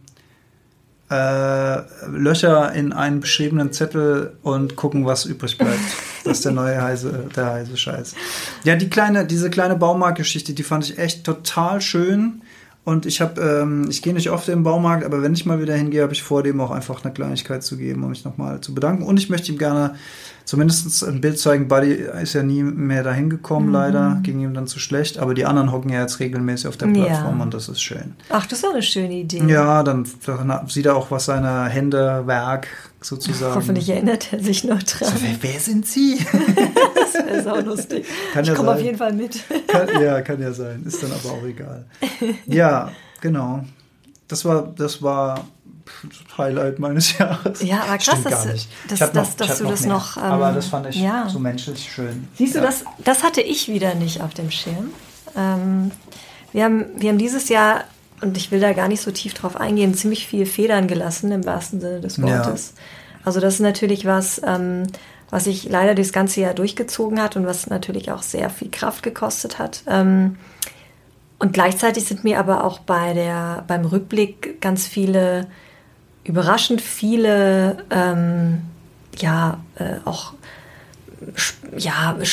[1.12, 5.80] äh, Löcher in einen beschriebenen Zettel und gucken, was übrig bleibt.
[6.24, 8.16] Das ist der neue heiße, der heiße Scheiß.
[8.64, 12.44] Ja, die kleine, diese kleine Baumarktgeschichte, die fand ich echt total schön.
[12.86, 15.74] Und ich habe, ähm, ich gehe nicht oft den Baumarkt, aber wenn ich mal wieder
[15.74, 18.74] hingehe, habe ich vor, dem auch einfach eine Kleinigkeit zu geben, um mich nochmal zu
[18.74, 19.04] bedanken.
[19.04, 19.96] Und ich möchte ihm gerne
[20.44, 21.70] zumindest ein Bild zeigen.
[21.70, 24.20] Buddy ist ja nie mehr dahin gekommen, leider.
[24.24, 25.18] Ging ihm dann zu schlecht.
[25.18, 27.06] Aber die anderen hocken ja jetzt regelmäßig auf der Ja.
[27.06, 28.16] Plattform und das ist schön.
[28.30, 29.42] Ach, das ist doch eine schöne Idee.
[29.48, 32.68] Ja, dann, dann sieht er auch, was seine Hände, Werk
[33.06, 33.56] sozusagen.
[33.56, 35.10] Hoffentlich erinnert er sich noch dran.
[35.10, 36.20] So, wer, wer sind Sie?
[37.14, 38.06] Das wäre saulustig.
[38.34, 39.40] Kann ich ja komme auf jeden Fall mit.
[39.68, 40.84] kann, ja, kann ja sein.
[40.86, 41.86] Ist dann aber auch egal.
[42.48, 42.92] Ja,
[43.22, 43.64] genau.
[44.28, 45.46] Das war, das war
[46.38, 47.62] Highlight meines Jahres.
[47.62, 48.44] Ja, aber krass, Stimmt dass-
[48.88, 49.90] dass- hab dass- dass du das mehr.
[49.90, 51.28] noch, ähm, aber das fand ich ja.
[51.30, 52.28] so menschlich schön.
[52.36, 52.66] Siehst du, ja.
[52.66, 54.92] das, das hatte ich wieder nicht auf dem Schirm.
[55.36, 55.92] Ähm,
[56.52, 57.84] wir, haben, wir haben dieses Jahr,
[58.24, 61.46] und ich will da gar nicht so tief drauf eingehen, ziemlich viel Federn gelassen im
[61.46, 62.24] wahrsten Sinne des Ja.
[62.24, 62.74] Wortes.
[63.24, 64.84] Also das ist natürlich was, ähm,
[65.30, 69.04] was sich leider das ganze Jahr durchgezogen hat und was natürlich auch sehr viel Kraft
[69.04, 69.84] gekostet hat.
[69.88, 70.38] Ähm,
[71.40, 75.48] und gleichzeitig sind mir aber auch bei der, beim Rückblick ganz viele,
[76.24, 78.62] überraschend viele, ähm,
[79.18, 80.34] ja, äh, auch
[81.78, 82.26] ja, äh,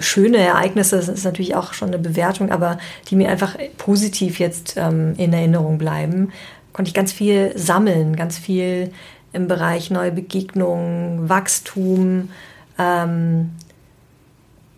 [0.00, 2.78] schöne Ereignisse, das ist natürlich auch schon eine Bewertung, aber
[3.08, 6.32] die mir einfach positiv jetzt ähm, in Erinnerung bleiben,
[6.72, 8.92] konnte ich ganz viel sammeln, ganz viel
[9.32, 12.30] im Bereich neue Begegnungen, Wachstum,
[12.78, 13.50] ähm,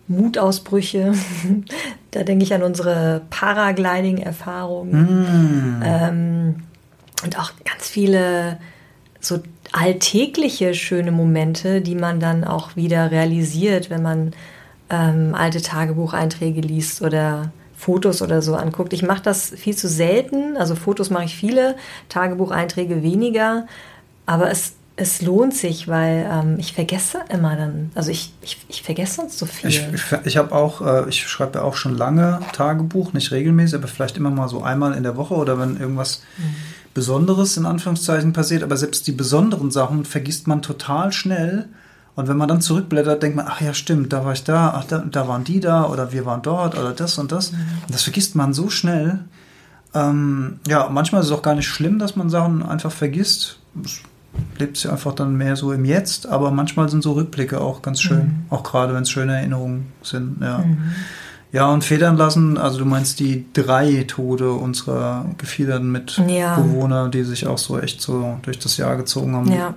[0.07, 1.13] Mutausbrüche.
[2.11, 5.81] da denke ich an unsere Paragliding-Erfahrungen.
[5.83, 6.55] Ähm,
[7.23, 8.57] und auch ganz viele
[9.19, 9.39] so
[9.71, 14.33] alltägliche schöne Momente, die man dann auch wieder realisiert, wenn man
[14.89, 18.91] ähm, alte Tagebucheinträge liest oder Fotos oder so anguckt.
[18.93, 20.57] Ich mache das viel zu selten.
[20.57, 21.75] Also Fotos mache ich viele,
[22.09, 23.67] Tagebucheinträge weniger.
[24.25, 27.91] Aber es, es lohnt sich, weil ähm, ich vergesse immer dann.
[27.95, 29.69] Also ich, ich, ich vergesse sonst so viel.
[29.69, 33.75] Ich, ich, ich habe auch, äh, ich schreibe ja auch schon lange Tagebuch, nicht regelmäßig,
[33.75, 36.21] aber vielleicht immer mal so einmal in der Woche oder wenn irgendwas
[36.99, 38.61] Besonderes in Anführungszeichen passiert.
[38.61, 41.69] Aber selbst die besonderen Sachen vergisst man total schnell.
[42.15, 44.83] Und wenn man dann zurückblättert, denkt man, ach ja, stimmt, da war ich da, ach,
[44.83, 47.51] da, da waren die da oder wir waren dort oder das und das.
[47.51, 49.19] Und das vergisst man so schnell.
[49.93, 53.59] Ähm, ja, manchmal ist es auch gar nicht schlimm, dass man Sachen einfach vergisst.
[53.85, 54.01] Es
[54.57, 58.01] lebt sich einfach dann mehr so im Jetzt, aber manchmal sind so Rückblicke auch ganz
[58.01, 60.41] schön, auch gerade wenn es schöne Erinnerungen sind.
[60.41, 60.65] Ja.
[61.51, 65.93] Ja, und federn lassen, also du meinst die drei Tode unserer gefiederten
[66.27, 66.57] Ja.
[66.57, 69.51] Mitbewohner, die sich auch so echt so durch das Jahr gezogen haben.
[69.51, 69.73] Ja.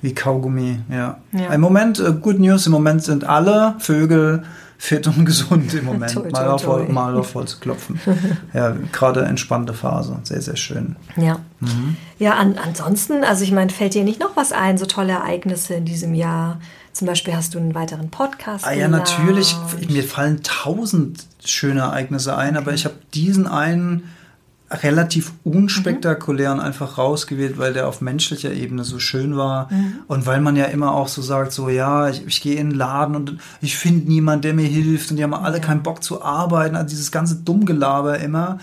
[0.00, 1.18] Wie Kaugummi, ja.
[1.30, 1.52] Ja.
[1.52, 4.42] Im Moment, äh, Good News, im Moment sind alle Vögel
[4.82, 6.12] fit und gesund im Moment.
[6.12, 6.84] Toi, toi, mal, auf, toi.
[6.88, 8.00] mal auf Holz klopfen.
[8.52, 10.18] ja, gerade entspannte Phase.
[10.24, 10.96] Sehr, sehr schön.
[11.16, 11.38] Ja.
[11.60, 11.96] Mhm.
[12.18, 15.74] Ja, an, ansonsten, also ich meine, fällt dir nicht noch was ein, so tolle Ereignisse
[15.74, 16.60] in diesem Jahr?
[16.92, 18.66] Zum Beispiel hast du einen weiteren Podcast.
[18.66, 19.56] Ah ja, natürlich.
[19.88, 24.10] Mir fallen tausend schöne Ereignisse ein, aber ich habe diesen einen
[24.72, 29.68] relativ unspektakulären einfach rausgewählt, weil der auf menschlicher Ebene so schön war.
[30.08, 32.78] Und weil man ja immer auch so sagt, so ja, ich, ich gehe in den
[32.78, 36.22] Laden und ich finde niemanden, der mir hilft und die haben alle keinen Bock zu
[36.22, 38.58] arbeiten, also dieses ganze Dummgelaber immer.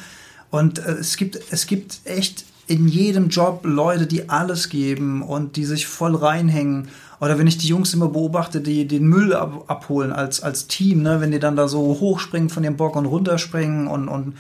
[0.49, 5.55] Und äh, es gibt es gibt echt in jedem Job Leute, die alles geben und
[5.55, 6.88] die sich voll reinhängen.
[7.20, 11.01] Oder wenn ich die Jungs immer beobachte, die den Müll ab, abholen als, als Team,
[11.01, 11.20] ne?
[11.20, 14.36] wenn die dann da so hochspringen von dem Bock und runterspringen und, und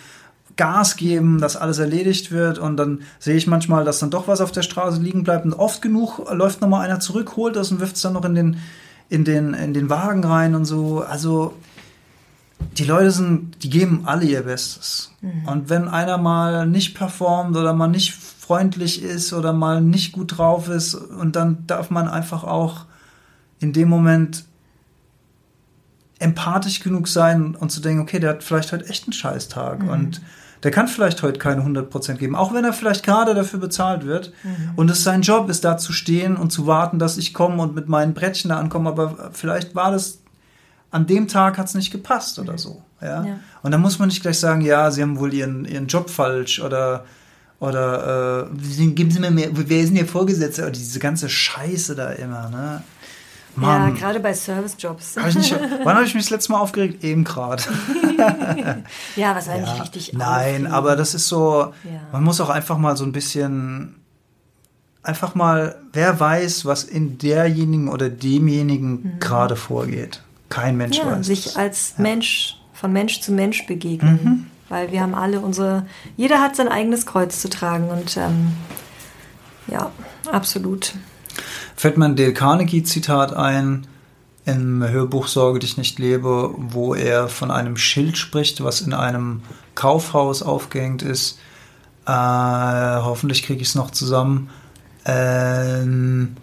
[0.59, 4.41] Gas geben, dass alles erledigt wird und dann sehe ich manchmal, dass dann doch was
[4.41, 7.79] auf der Straße liegen bleibt und oft genug läuft nochmal einer zurück, holt das und
[7.79, 8.57] wirft es dann noch in den,
[9.07, 11.01] in, den, in den Wagen rein und so.
[11.01, 11.53] Also
[12.77, 15.13] die Leute sind, die geben alle ihr Bestes.
[15.45, 20.37] Und wenn einer mal nicht performt oder mal nicht freundlich ist oder mal nicht gut
[20.37, 22.85] drauf ist, und dann darf man einfach auch
[23.61, 24.43] in dem Moment
[26.19, 29.89] empathisch genug sein und zu denken, okay, der hat vielleicht heute echt einen Scheißtag mhm.
[29.89, 30.21] und
[30.63, 34.33] der kann vielleicht heute keine 100% geben, auch wenn er vielleicht gerade dafür bezahlt wird.
[34.43, 34.71] Mhm.
[34.75, 37.75] Und es sein Job ist, da zu stehen und zu warten, dass ich komme und
[37.75, 38.89] mit meinen Brettchen da ankomme.
[38.89, 40.19] Aber vielleicht war das,
[40.91, 42.81] an dem Tag hat es nicht gepasst oder so.
[43.01, 43.23] Ja?
[43.23, 43.39] ja?
[43.63, 46.61] Und dann muss man nicht gleich sagen, ja, sie haben wohl ihren, ihren Job falsch
[46.61, 47.05] oder
[47.59, 50.63] oder äh, geben Sie mir mehr, wer ist denn Ihr Vorgesetzter?
[50.63, 52.83] Oder diese ganze Scheiße da immer, ne?
[53.55, 53.95] Mann.
[53.95, 55.17] Ja, gerade bei Servicejobs.
[55.17, 55.25] Hab
[55.83, 57.03] wann habe ich mich das letzte Mal aufgeregt?
[57.03, 57.63] Eben gerade.
[59.15, 60.73] ja, was eigentlich ja, richtig Nein, aufregend.
[60.73, 62.01] aber das ist so, ja.
[62.11, 63.95] man muss auch einfach mal so ein bisschen,
[65.03, 69.19] einfach mal, wer weiß, was in derjenigen oder demjenigen mhm.
[69.19, 70.21] gerade vorgeht.
[70.49, 71.25] Kein Mensch ja, weiß.
[71.25, 74.19] Sich als Mensch, von Mensch zu Mensch begegnen.
[74.23, 74.45] Mhm.
[74.69, 78.53] Weil wir haben alle unsere, jeder hat sein eigenes Kreuz zu tragen und ähm,
[79.67, 79.91] ja,
[80.31, 80.93] absolut
[81.79, 83.87] fällt mir ein Dale Carnegie-Zitat ein
[84.43, 89.43] im Hörbuch Sorge dich nicht lebe, wo er von einem Schild spricht, was in einem
[89.75, 91.39] Kaufhaus aufgehängt ist.
[92.05, 94.49] Äh, hoffentlich kriege ich es noch zusammen.
[95.05, 96.35] Ähm,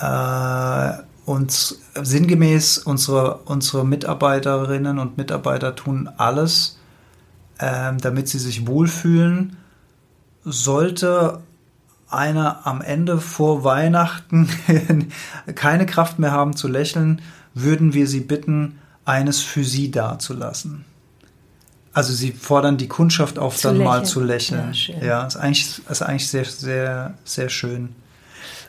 [0.00, 0.90] äh,
[1.24, 6.80] und sinngemäß, unsere, unsere Mitarbeiterinnen und Mitarbeiter tun alles,
[7.58, 9.56] äh, damit sie sich wohlfühlen.
[10.44, 11.42] Sollte
[12.12, 14.48] einer am Ende vor Weihnachten
[15.54, 17.22] keine Kraft mehr haben zu lächeln,
[17.54, 20.84] würden wir sie bitten, eines für sie dazulassen.
[21.92, 23.88] Also sie fordern die Kundschaft auf, zu dann lächeln.
[23.88, 24.72] mal zu lächeln.
[24.72, 27.94] Ja, ja ist, eigentlich, ist eigentlich sehr, sehr, sehr schön.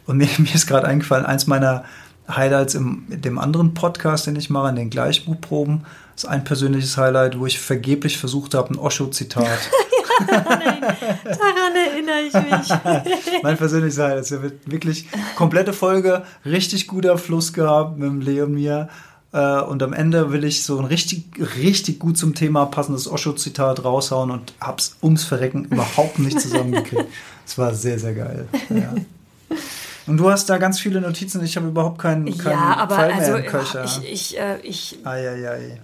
[0.06, 1.86] Und mir, mir ist gerade eingefallen, eins meiner
[2.28, 5.86] Highlights im dem anderen Podcast, den ich mache, in den Gleichbuchproben,
[6.16, 9.60] ist ein persönliches Highlight, wo ich vergeblich versucht habe, ein Osho-Zitat
[10.28, 10.82] Nein,
[11.24, 13.41] daran erinnere ich mich.
[13.43, 14.20] mein persönliches Highlight.
[14.20, 18.89] Es wird wirklich komplette Folge, richtig guter Fluss gehabt mit dem Leo und mir.
[19.32, 21.26] Äh, und am Ende will ich so ein richtig,
[21.57, 27.07] richtig gut zum Thema passendes Osho-Zitat raushauen und hab's ums Verrecken überhaupt nicht zusammengekriegt.
[27.45, 28.47] Es war sehr, sehr geil.
[28.70, 28.93] Ja.
[30.05, 31.43] Und du hast da ganz viele Notizen.
[31.43, 33.86] Ich habe überhaupt keinen, keinen ja, aber Fall mehr also, im Köcher.
[33.86, 35.82] Ich, ich, äh, ich, ai, ai, ai.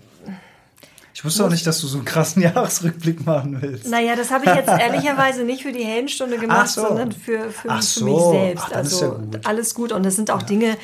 [1.20, 3.90] Ich wusste auch nicht, dass du so einen krassen Jahresrückblick machen willst.
[3.90, 6.88] Naja, das habe ich jetzt ehrlicherweise nicht für die Heldenstunde gemacht, so.
[6.88, 8.06] sondern für, für, mich, so.
[8.06, 8.66] für mich selbst.
[8.70, 9.46] Ach, also ja gut.
[9.46, 9.92] alles gut.
[9.92, 10.48] Und das sind auch ja.
[10.48, 10.78] Dinge,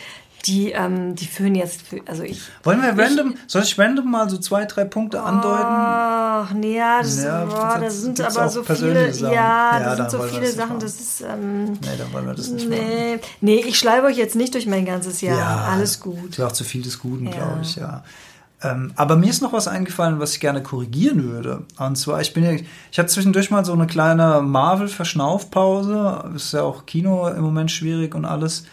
[0.46, 2.42] die, ähm, die führen jetzt, für, also ich.
[2.64, 5.64] Wollen wir random, ich, soll ich random mal so zwei, drei Punkte andeuten?
[5.66, 9.34] Ach, nee, ja, das, ja, boah, das sind aber so viele, Sachen.
[9.34, 12.68] ja, das sind so viele Sachen, das ist, ähm, Nee, dann wollen wir das nicht
[12.68, 13.20] nee, machen.
[13.40, 15.40] Nee, ich schleife euch jetzt nicht durch mein ganzes Jahr.
[15.40, 16.32] Ja, Alles gut.
[16.32, 18.04] Das wäre auch zu viel des Guten, glaube ich, ja.
[18.66, 21.64] Ähm, aber mir ist noch was eingefallen, was ich gerne korrigieren würde.
[21.78, 26.32] Und zwar, ich bin ja, ich hatte zwischendurch mal so eine kleine Marvel-Verschnaufpause.
[26.36, 28.66] Ist ja auch Kino im Moment schwierig und alles.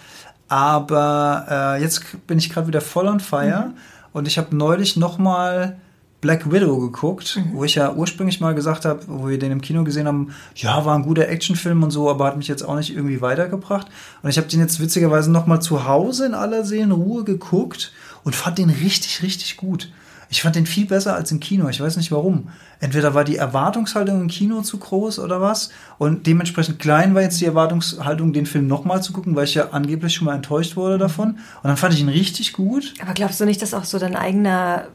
[0.48, 3.66] Aber äh, jetzt bin ich gerade wieder voll on fire.
[3.68, 3.74] Mhm.
[4.12, 5.76] Und ich habe neulich noch mal
[6.22, 7.56] Black Widow geguckt, mhm.
[7.56, 10.84] wo ich ja ursprünglich mal gesagt habe, wo wir den im Kino gesehen haben, ja,
[10.84, 13.88] war ein guter Actionfilm und so, aber hat mich jetzt auch nicht irgendwie weitergebracht.
[14.22, 17.92] Und ich habe den jetzt witzigerweise noch mal zu Hause in aller Seelenruhe geguckt
[18.24, 19.90] und fand den richtig, richtig gut.
[20.32, 21.68] Ich fand den viel besser als im Kino.
[21.68, 22.48] Ich weiß nicht warum.
[22.80, 25.68] Entweder war die Erwartungshaltung im Kino zu groß oder was.
[25.98, 29.72] Und dementsprechend klein war jetzt die Erwartungshaltung, den Film nochmal zu gucken, weil ich ja
[29.72, 31.32] angeblich schon mal enttäuscht wurde davon.
[31.32, 32.94] Und dann fand ich ihn richtig gut.
[33.02, 34.86] Aber glaubst du nicht, dass auch so dein eigener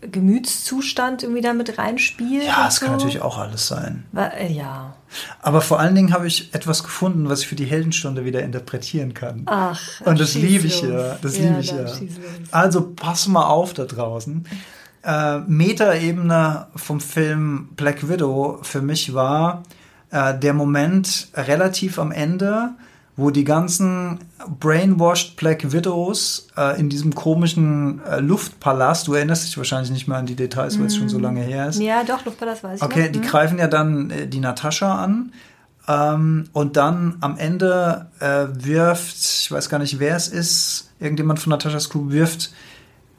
[0.00, 2.44] Gemütszustand irgendwie damit reinspielt?
[2.44, 2.86] Ja, es so?
[2.86, 4.04] kann natürlich auch alles sein.
[4.16, 4.94] Äh, ja.
[5.40, 9.14] Aber vor allen Dingen habe ich etwas gefunden, was ich für die Heldenstunde wieder interpretieren
[9.14, 9.42] kann.
[9.46, 9.80] Ach.
[10.04, 11.16] Und das liebe ich ja.
[11.20, 11.86] Das ja, liebe ich ja.
[12.50, 14.46] Also pass mal auf da draußen.
[15.02, 19.62] Äh, Metaebene vom Film Black Widow für mich war
[20.10, 22.70] äh, der Moment relativ am Ende,
[23.20, 24.18] wo die ganzen
[24.58, 30.18] brainwashed Black Widows äh, in diesem komischen äh, Luftpalast, du erinnerst dich wahrscheinlich nicht mehr
[30.18, 31.24] an die Details, weil es schon so mhm.
[31.24, 31.80] lange her ist.
[31.80, 32.82] Ja, doch, Luftpalast weiß ich.
[32.82, 33.12] Okay, noch.
[33.12, 33.24] die mhm.
[33.24, 35.32] greifen ja dann äh, die Natascha an.
[35.86, 41.40] Ähm, und dann am Ende äh, wirft, ich weiß gar nicht, wer es ist, irgendjemand
[41.40, 42.52] von Nataschas Crew wirft,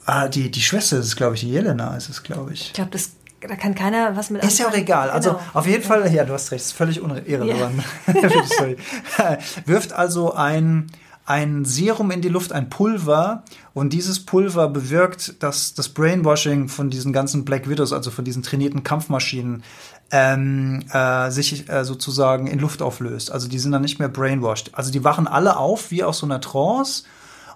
[0.06, 2.68] ah, die, die Schwester ist es, glaube ich, die Jelena ist es, glaube ich.
[2.68, 3.12] Ich glaube, das
[3.48, 5.10] da kann keiner was mit Ist ja auch egal.
[5.10, 5.44] Also genau.
[5.54, 7.84] auf jeden Fall, ja, du hast recht, ist völlig irrelevant.
[8.08, 9.38] Ja.
[9.66, 10.88] Wirft also ein,
[11.26, 16.90] ein Serum in die Luft, ein Pulver, und dieses Pulver bewirkt, dass das Brainwashing von
[16.90, 19.64] diesen ganzen Black Widows, also von diesen trainierten Kampfmaschinen,
[20.12, 23.32] ähm, äh, sich äh, sozusagen in Luft auflöst.
[23.32, 24.72] Also die sind dann nicht mehr brainwashed.
[24.74, 27.04] Also die wachen alle auf wie aus so einer Trance.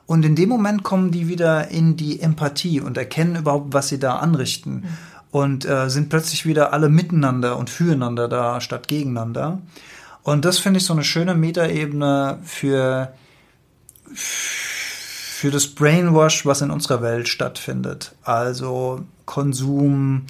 [0.08, 4.00] Und in dem Moment kommen die wieder in die Empathie und erkennen überhaupt, was sie
[4.00, 4.74] da anrichten.
[4.74, 9.60] Mhm und äh, sind plötzlich wieder alle miteinander und füreinander da statt gegeneinander.
[10.24, 13.12] Und das finde ich so eine schöne Metaebene für
[14.14, 18.16] für das Brainwash, was in unserer Welt stattfindet.
[18.24, 20.26] Also Konsum,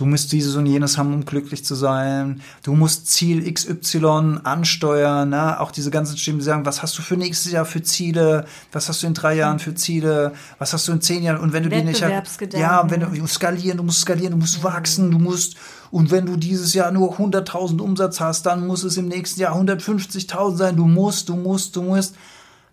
[0.00, 2.40] du musst dieses und jenes haben, um glücklich zu sein.
[2.62, 5.28] Du musst Ziel XY ansteuern.
[5.28, 5.60] Ne?
[5.60, 8.46] Auch diese ganzen Stimmen, die sagen, was hast du für nächstes Jahr für Ziele?
[8.72, 10.32] Was hast du in drei Jahren für Ziele?
[10.58, 11.38] Was hast du in zehn Jahren?
[11.38, 15.10] Und wenn du die nicht ja, wenn du skalieren, du musst skalieren, du musst wachsen,
[15.10, 15.56] du musst
[15.90, 19.54] und wenn du dieses Jahr nur 100.000 Umsatz hast, dann muss es im nächsten Jahr
[19.54, 20.76] 150.000 sein.
[20.76, 22.14] Du musst, du musst, du musst.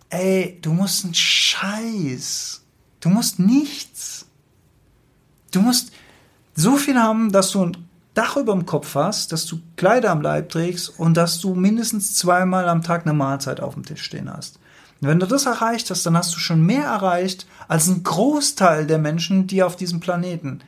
[0.08, 2.62] Ey, du musst einen Scheiß.
[3.00, 4.24] Du musst nichts.
[5.50, 5.92] Du musst,
[6.58, 7.76] so viel haben, dass du ein
[8.14, 12.16] Dach über dem Kopf hast, dass du Kleider am Leib trägst und dass du mindestens
[12.16, 14.58] zweimal am Tag eine Mahlzeit auf dem Tisch stehen hast.
[15.00, 18.88] Und wenn du das erreicht hast, dann hast du schon mehr erreicht als ein Großteil
[18.88, 20.58] der Menschen, die auf diesem Planeten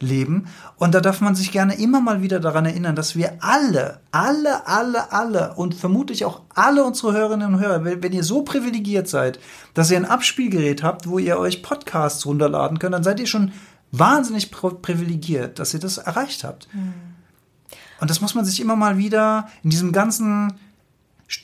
[0.00, 0.46] leben.
[0.76, 4.66] Und da darf man sich gerne immer mal wieder daran erinnern, dass wir alle, alle,
[4.66, 9.38] alle, alle und vermutlich auch alle unsere Hörerinnen und Hörer, wenn ihr so privilegiert seid,
[9.72, 13.52] dass ihr ein Abspielgerät habt, wo ihr euch Podcasts runterladen könnt, dann seid ihr schon
[13.92, 16.68] wahnsinnig privilegiert, dass ihr das erreicht habt.
[16.72, 16.94] Mhm.
[18.00, 20.54] Und das muss man sich immer mal wieder in diesem ganzen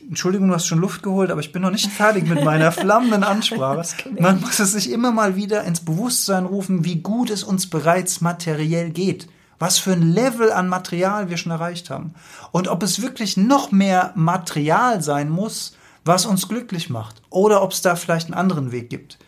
[0.08, 3.22] Entschuldigung, du hast schon Luft geholt, aber ich bin noch nicht fertig mit meiner flammenden
[3.22, 3.86] Ansprache.
[4.18, 8.20] Man muss es sich immer mal wieder ins Bewusstsein rufen, wie gut es uns bereits
[8.20, 9.28] materiell geht.
[9.58, 12.14] Was für ein Level an Material wir schon erreicht haben.
[12.50, 17.22] Und ob es wirklich noch mehr Material sein muss, was uns glücklich macht.
[17.30, 19.18] Oder ob es da vielleicht einen anderen Weg gibt.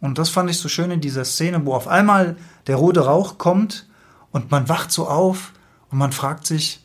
[0.00, 2.36] Und das fand ich so schön in dieser Szene, wo auf einmal
[2.66, 3.86] der rote Rauch kommt
[4.30, 5.52] und man wacht so auf
[5.90, 6.80] und man fragt sich,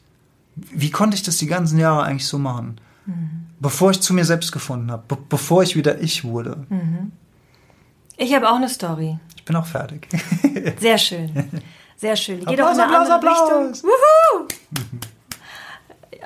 [0.55, 2.79] wie konnte ich das die ganzen Jahre eigentlich so machen?
[3.05, 3.47] Mhm.
[3.59, 6.65] Bevor ich zu mir selbst gefunden habe, be bevor ich wieder ich wurde.
[6.69, 7.11] Mhm.
[8.17, 9.19] Ich habe auch eine Story.
[9.35, 10.07] Ich bin auch fertig.
[10.79, 11.49] Sehr schön.
[11.97, 12.39] Sehr schön.
[12.39, 13.83] Geht Applaus, auch in eine Applaus, andere Applaus.
[13.83, 13.89] Richtung.
[13.89, 14.47] Woohoo!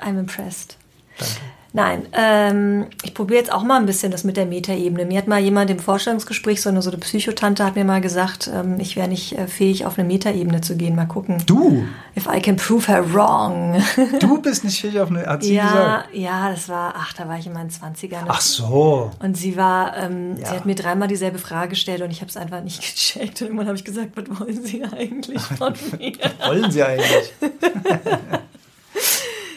[0.02, 0.76] I'm impressed.
[1.18, 1.40] Danke.
[1.72, 5.04] Nein, ähm, ich probiere jetzt auch mal ein bisschen das mit der Metaebene.
[5.04, 8.50] Mir hat mal jemand im Vorstellungsgespräch, so eine, so eine Psychotante hat mir mal gesagt,
[8.52, 10.96] ähm, ich wäre nicht äh, fähig, auf eine Metaebene zu gehen.
[10.96, 11.40] Mal gucken.
[11.46, 11.84] Du?
[12.16, 13.80] If I can prove her wrong.
[14.18, 16.14] Du bist nicht fähig auf eine, hat sie ja, gesagt?
[16.14, 18.24] Ja, das war, ach, da war ich in meinen 20ern.
[18.26, 19.12] Ach so.
[19.20, 20.46] Und sie war, ähm, ja.
[20.48, 23.42] sie hat mir dreimal dieselbe Frage gestellt und ich habe es einfach nicht gecheckt.
[23.42, 26.12] Und irgendwann habe ich gesagt, was wollen Sie eigentlich von mir?
[26.20, 27.32] was wollen Sie eigentlich?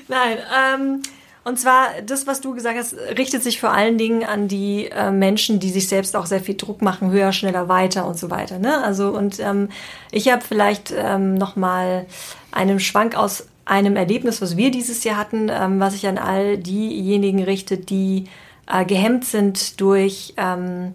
[0.07, 1.01] Nein, ähm,
[1.43, 5.11] und zwar, das, was du gesagt hast, richtet sich vor allen Dingen an die äh,
[5.11, 8.59] Menschen, die sich selbst auch sehr viel Druck machen, höher, schneller, weiter und so weiter.
[8.59, 8.81] Ne?
[8.81, 9.69] Also, und ähm,
[10.11, 12.05] ich habe vielleicht ähm, nochmal
[12.51, 16.57] einen Schwank aus einem Erlebnis, was wir dieses Jahr hatten, ähm, was sich an all
[16.57, 18.25] diejenigen richtet, die
[18.71, 20.93] äh, gehemmt sind durch ähm,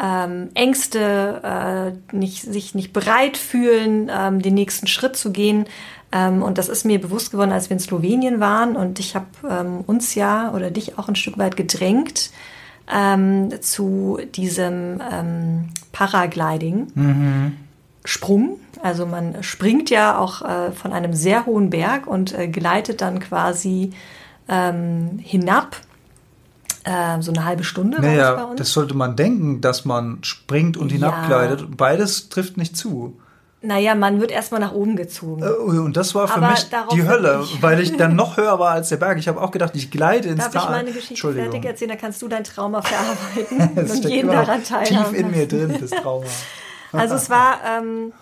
[0.00, 5.66] ähm, Ängste, äh, nicht, sich nicht bereit fühlen, ähm, den nächsten Schritt zu gehen.
[6.12, 8.76] Ähm, und das ist mir bewusst geworden, als wir in Slowenien waren.
[8.76, 12.30] Und ich habe ähm, uns ja oder dich auch ein Stück weit gedrängt
[12.92, 16.88] ähm, zu diesem ähm, Paragliding.
[16.94, 17.56] Mhm.
[18.04, 18.58] Sprung.
[18.82, 23.20] Also man springt ja auch äh, von einem sehr hohen Berg und äh, gleitet dann
[23.20, 23.92] quasi
[24.48, 25.76] ähm, hinab
[26.84, 28.00] äh, so eine halbe Stunde.
[28.00, 31.60] Naja, das sollte man denken, dass man springt und hinabgleitet.
[31.60, 31.66] Ja.
[31.76, 33.18] Beides trifft nicht zu.
[33.62, 35.42] Naja, man wird erstmal nach oben gezogen.
[35.42, 38.58] Äh, und das war für Aber mich die Hölle, ich weil ich dann noch höher
[38.58, 39.18] war als der Berg.
[39.18, 40.62] Ich habe auch gedacht, ich gleite ins Darf Tal.
[40.62, 41.90] Darf ich meine Geschichte fertig erzählen?
[41.90, 45.10] Da kannst du dein Trauma verarbeiten und jeden daran teilhaben.
[45.10, 46.26] Tief in mir drin, das Trauma.
[46.92, 48.12] also es war, ähm,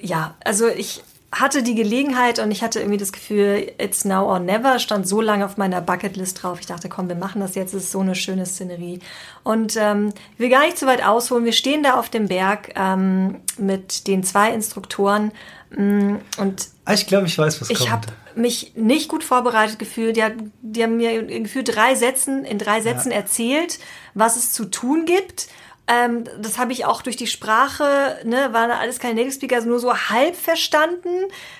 [0.00, 1.02] ja, also ich
[1.34, 5.20] hatte die Gelegenheit und ich hatte irgendwie das Gefühl, it's now or never, stand so
[5.20, 6.58] lange auf meiner Bucketlist drauf.
[6.60, 9.00] Ich dachte, komm, wir machen das jetzt, es ist so eine schöne Szenerie.
[9.42, 11.44] Und ähm, ich will gar nicht zu weit ausholen.
[11.44, 15.32] Wir stehen da auf dem Berg ähm, mit den zwei Instruktoren
[15.70, 17.88] mm, und ah, ich glaube, ich weiß, was ich kommt.
[17.88, 18.06] Ich habe
[18.36, 20.16] mich nicht gut vorbereitet gefühlt.
[20.16, 23.18] Die, hat, die haben mir gefühlt drei Sätzen, in drei Sätzen ja.
[23.18, 23.78] erzählt,
[24.14, 25.48] was es zu tun gibt.
[25.86, 29.68] Ähm, das habe ich auch durch die Sprache, ne, waren alles keine Native Speaker, also
[29.68, 31.08] nur so halb verstanden.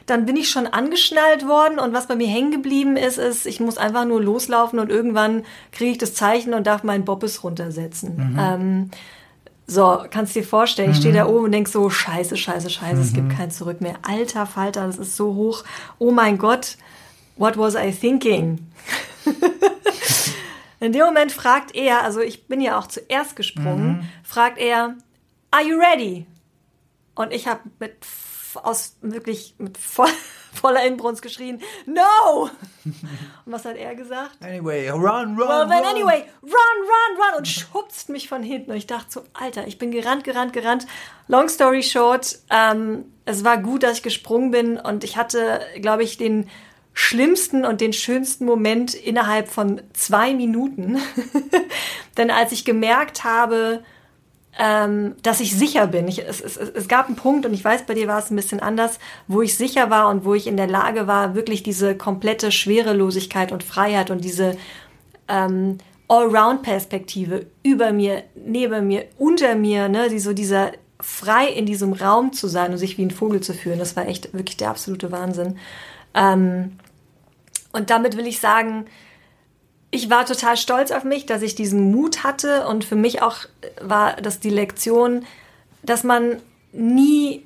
[0.07, 3.61] Dann bin ich schon angeschnallt worden und was bei mir hängen geblieben ist, ist, ich
[3.61, 8.33] muss einfach nur loslaufen und irgendwann kriege ich das Zeichen und darf meinen Bobbes runtersetzen.
[8.33, 8.39] Mhm.
[8.39, 8.91] Ähm,
[9.67, 11.31] so, kannst dir vorstellen, ich stehe da mhm.
[11.31, 13.03] oben und denk so, scheiße, scheiße, scheiße, mhm.
[13.03, 13.37] es gibt mhm.
[13.37, 13.97] kein Zurück mehr.
[14.03, 15.65] Alter Falter, das ist so hoch.
[15.99, 16.79] Oh mein Gott,
[17.37, 18.71] what was I thinking?
[20.85, 24.09] In dem Moment fragt er, also ich bin ja auch zuerst gesprungen, mhm.
[24.23, 24.97] fragt er,
[25.51, 26.27] are you ready?
[27.15, 27.97] Und ich habe mit
[28.63, 30.09] aus wirklich mit voll,
[30.53, 32.51] voller Inbrunst geschrien, no!
[32.85, 34.37] Und was hat er gesagt?
[34.43, 35.73] Anyway, run, run, well, run.
[35.73, 38.71] Anyway, run, run, run und schubst mich von hinten.
[38.71, 40.87] Und ich dachte so, Alter, ich bin gerannt, gerannt, gerannt.
[41.29, 46.03] Long story short, ähm, es war gut, dass ich gesprungen bin und ich hatte, glaube
[46.03, 46.49] ich, den
[46.95, 50.99] schlimmsten und den schönsten Moment innerhalb von zwei Minuten.
[52.17, 53.83] Denn als ich gemerkt habe,
[54.59, 56.07] ähm, dass ich sicher bin.
[56.07, 58.37] Ich, es, es, es gab einen Punkt, und ich weiß, bei dir war es ein
[58.37, 61.97] bisschen anders, wo ich sicher war und wo ich in der Lage war, wirklich diese
[61.97, 64.57] komplette Schwerelosigkeit und Freiheit und diese
[65.27, 71.93] ähm, Allround-Perspektive über mir, neben mir, unter mir, ne, die, so dieser frei in diesem
[71.93, 74.71] Raum zu sein und sich wie ein Vogel zu fühlen, das war echt wirklich der
[74.71, 75.59] absolute Wahnsinn.
[76.15, 76.79] Ähm,
[77.75, 78.87] und damit will ich sagen,
[79.91, 83.39] ich war total stolz auf mich, dass ich diesen Mut hatte und für mich auch
[83.81, 85.25] war das die Lektion,
[85.83, 86.37] dass man
[86.73, 87.45] nie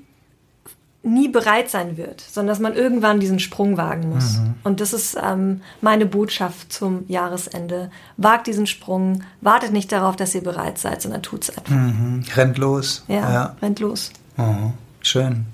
[1.03, 4.39] nie bereit sein wird, sondern dass man irgendwann diesen Sprung wagen muss.
[4.39, 4.55] Mhm.
[4.65, 7.91] Und das ist ähm, meine Botschaft zum Jahresende.
[8.17, 11.75] Wagt diesen Sprung, wartet nicht darauf, dass ihr bereit seid, sondern tut es einfach.
[11.75, 12.25] Mhm.
[12.35, 13.05] Rennt los.
[13.09, 14.11] Ja, ja, rennt los.
[14.37, 14.75] Mhm.
[15.01, 15.47] Schön.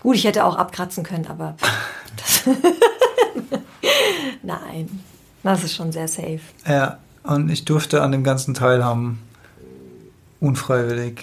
[0.00, 1.56] Gut, ich hätte auch abkratzen können, aber
[4.42, 5.00] nein,
[5.42, 6.40] das ist schon sehr safe.
[6.66, 9.18] Ja, und ich durfte an dem ganzen teilhaben.
[10.40, 11.22] Unfreiwillig.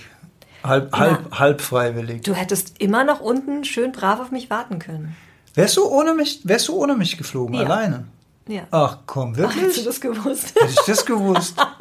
[0.64, 2.24] Halb, halb, halb freiwillig.
[2.24, 5.16] Du hättest immer noch unten schön brav auf mich warten können.
[5.56, 7.64] Wärst du ohne mich, wärst du ohne mich geflogen, ja.
[7.64, 8.06] alleine?
[8.48, 8.64] Ja.
[8.72, 9.58] Ach komm, wirklich?
[9.58, 10.56] Ach, hättest du das gewusst?
[10.56, 11.56] Hätte ich das gewusst.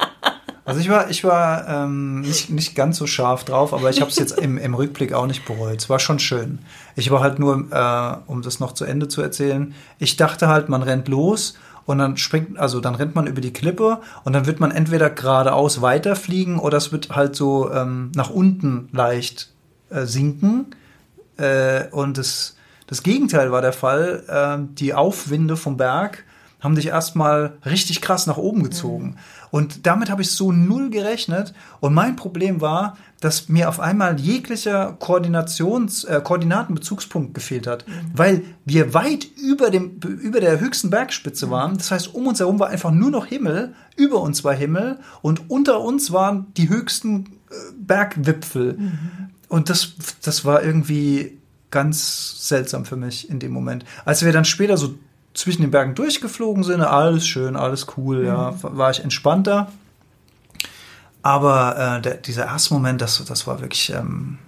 [0.67, 4.11] Also ich war, ich war ähm, nicht, nicht ganz so scharf drauf, aber ich habe
[4.11, 5.77] es jetzt im, im Rückblick auch nicht bereut.
[5.77, 6.59] Es war schon schön.
[6.97, 10.67] Ich war halt nur, äh, um das noch zu Ende zu erzählen, ich dachte halt,
[10.67, 14.45] man rennt los und dann springt, also dann rennt man über die Klippe und dann
[14.45, 19.53] wird man entweder geradeaus weiterfliegen oder es wird halt so ähm, nach unten leicht
[19.89, 20.75] äh, sinken.
[21.37, 22.57] Äh, und das,
[22.87, 24.25] das Gegenteil war der Fall.
[24.27, 26.25] Äh, die Aufwinde vom Berg
[26.59, 29.05] haben dich erstmal richtig krass nach oben gezogen.
[29.05, 29.15] Mhm.
[29.57, 31.51] Und damit habe ich so null gerechnet.
[31.79, 37.91] Und mein Problem war, dass mir auf einmal jeglicher Koordinations, äh, Koordinatenbezugspunkt gefehlt hat, mhm.
[38.13, 41.51] weil wir weit über, dem, über der höchsten Bergspitze mhm.
[41.51, 41.77] waren.
[41.77, 45.49] Das heißt, um uns herum war einfach nur noch Himmel, über uns war Himmel und
[45.49, 48.73] unter uns waren die höchsten äh, Bergwipfel.
[48.73, 48.99] Mhm.
[49.47, 51.39] Und das, das war irgendwie
[51.71, 53.85] ganz seltsam für mich in dem Moment.
[54.05, 54.93] Als wir dann später so
[55.37, 58.25] zwischen den Bergen durchgeflogen sind, alles schön, alles cool, mhm.
[58.25, 59.71] ja, war ich entspannter.
[61.21, 64.39] Aber äh, der, dieser erste Moment, das, das war wirklich, ähm,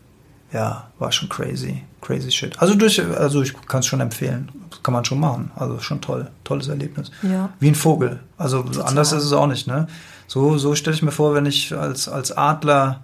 [0.51, 2.59] ja, war schon crazy, crazy shit.
[2.59, 5.51] Also, durch, also ich kann es schon empfehlen, kann man schon machen.
[5.55, 7.11] Also schon toll, tolles Erlebnis.
[7.21, 7.49] Ja.
[7.59, 8.19] Wie ein Vogel.
[8.37, 8.83] Also Total.
[8.83, 9.87] anders ist es auch nicht, ne?
[10.25, 13.03] So, so stelle ich mir vor, wenn ich als, als Adler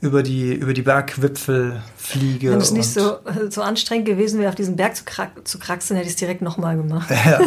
[0.00, 2.50] über die, über die Bergwipfel fliege.
[2.50, 3.18] Wenn es nicht so,
[3.48, 6.42] so anstrengend gewesen wäre, auf diesen Berg zu, krack, zu kraxeln, hätte ich es direkt
[6.42, 7.10] nochmal gemacht.
[7.10, 7.40] Ja,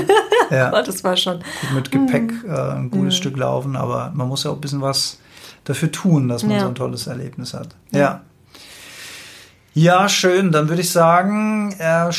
[0.49, 0.67] ja.
[0.67, 1.39] aber das war schon.
[1.39, 2.49] Gut, mit Gepäck mm.
[2.49, 3.17] äh, ein gutes mm.
[3.17, 5.19] Stück laufen, aber man muss ja auch ein bisschen was
[5.63, 6.59] dafür tun, dass man ja.
[6.61, 7.75] so ein tolles Erlebnis hat.
[7.91, 8.21] ja.
[9.73, 10.09] Ja.
[10.09, 10.51] Schön.
[10.51, 12.09] Dann würde ich sagen, äh,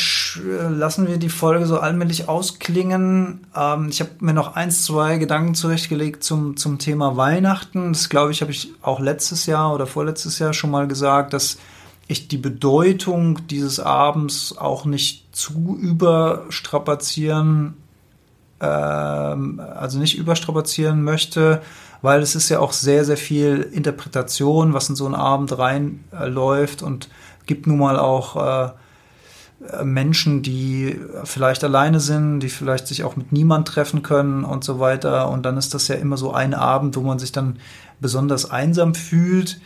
[0.68, 3.46] lassen wir die Folge so allmählich ausklingen.
[3.56, 7.92] Ähm, ich habe mir noch eins, zwei Gedanken zurechtgelegt zum, zum Thema Weihnachten.
[7.92, 11.58] Das glaube ich, habe ich auch letztes Jahr oder vorletztes Jahr schon mal gesagt, dass
[12.10, 17.74] ich die Bedeutung dieses Abends auch nicht zu überstrapazieren,
[18.60, 21.62] ähm, also nicht überstrapazieren möchte,
[22.02, 26.82] weil es ist ja auch sehr, sehr viel Interpretation, was in so einen Abend reinläuft
[26.82, 27.08] und
[27.50, 28.70] gibt nun mal auch äh,
[29.82, 34.78] Menschen, die vielleicht alleine sind, die vielleicht sich auch mit niemand treffen können und so
[34.78, 35.28] weiter.
[35.28, 37.58] Und dann ist das ja immer so ein Abend, wo man sich dann
[37.98, 39.60] besonders einsam fühlt.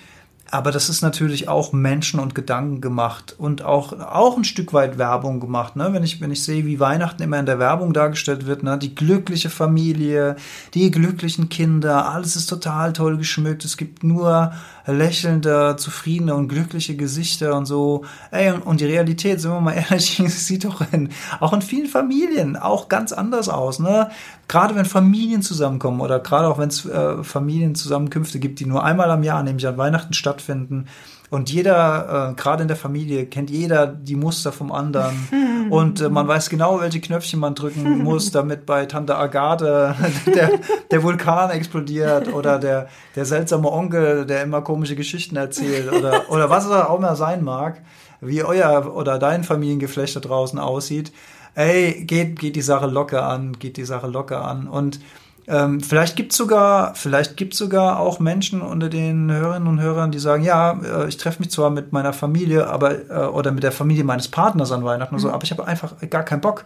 [0.55, 4.99] Aber das ist natürlich auch Menschen und Gedanken gemacht und auch, auch ein Stück weit
[4.99, 5.75] Werbung gemacht.
[5.75, 5.89] Ne?
[5.93, 8.79] Wenn, ich, wenn ich sehe, wie Weihnachten immer in der Werbung dargestellt wird, ne?
[8.79, 10.37] die glückliche Familie,
[10.75, 13.65] die glücklichen Kinder, alles ist total toll geschmückt.
[13.65, 14.53] Es gibt nur
[14.87, 18.05] lächelnde, zufriedene und glückliche Gesichter und so.
[18.31, 21.09] Ey, und die Realität, sind wir mal ehrlich, sieht doch in,
[21.41, 23.81] auch in vielen Familien auch ganz anders aus.
[23.81, 24.09] Ne?
[24.49, 29.11] Gerade wenn Familien zusammenkommen oder gerade auch wenn es äh, Familienzusammenkünfte gibt, die nur einmal
[29.11, 30.87] am Jahr, nämlich an Weihnachten stattfinden,
[31.35, 35.17] und jeder, äh, gerade in der Familie, kennt jeder die Muster vom anderen.
[35.71, 40.61] Und äh, man weiß genau, welche Knöpfchen man drücken muss, damit bei Tante Agathe der,
[40.93, 46.51] der Vulkan explodiert oder der, der seltsame Onkel, der immer komische Geschichten erzählt oder, oder
[46.51, 47.83] was es auch immer sein mag,
[48.21, 51.13] wie euer oder dein Familiengeflecht da draußen aussieht.
[51.55, 54.67] Ey, geht, geht die Sache locker an, geht die Sache locker an.
[54.67, 55.01] Und
[55.47, 60.11] ähm, vielleicht gibt es sogar, vielleicht gibt's sogar auch Menschen unter den Hörerinnen und Hörern,
[60.11, 63.63] die sagen, ja, äh, ich treffe mich zwar mit meiner Familie, aber äh, oder mit
[63.63, 65.17] der Familie meines Partners an Weihnachten mhm.
[65.17, 65.35] und so, mhm.
[65.35, 66.65] aber ich habe einfach gar keinen Bock.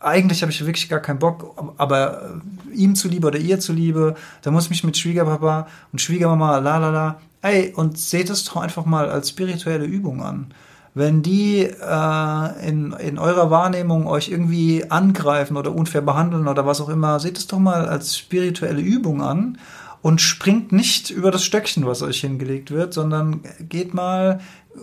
[0.00, 4.50] Eigentlich habe ich wirklich gar keinen Bock, aber äh, ihm zuliebe oder ihr zuliebe, da
[4.50, 8.56] muss ich mich mit Schwiegerpapa und Schwiegermama, la la la, ey, und seht es doch
[8.56, 10.54] einfach mal als spirituelle Übung an.
[10.94, 16.80] Wenn die äh, in, in eurer Wahrnehmung euch irgendwie angreifen oder unfair behandeln oder was
[16.80, 19.58] auch immer, seht es doch mal als spirituelle Übung an
[20.02, 24.40] und springt nicht über das Stöckchen, was euch hingelegt wird, sondern geht mal,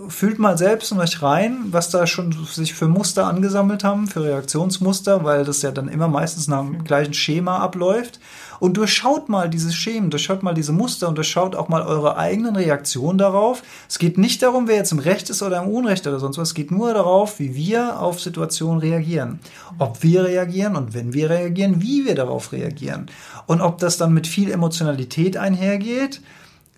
[0.08, 4.24] fühlt mal selbst in euch rein, was da schon sich für Muster angesammelt haben, für
[4.24, 8.20] Reaktionsmuster, weil das ja dann immer meistens nach dem gleichen Schema abläuft
[8.60, 12.56] und durchschaut mal diese Schemen, durchschaut mal diese Muster und durchschaut auch mal eure eigenen
[12.56, 13.64] Reaktionen darauf.
[13.90, 16.50] Es geht nicht darum, wer jetzt im Recht ist oder im Unrecht oder sonst was.
[16.50, 19.40] Es geht nur darauf, wie wir auf Situationen reagieren.
[19.78, 23.08] Ob wir reagieren und wenn wir reagieren, wie wir darauf reagieren.
[23.48, 26.22] Und ob das dann mit viel Emotionalität einhergeht,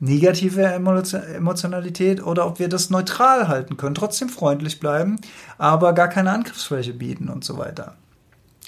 [0.03, 5.17] negative Emotionalität oder ob wir das neutral halten können, trotzdem freundlich bleiben,
[5.57, 7.95] aber gar keine Angriffsfläche bieten und so weiter.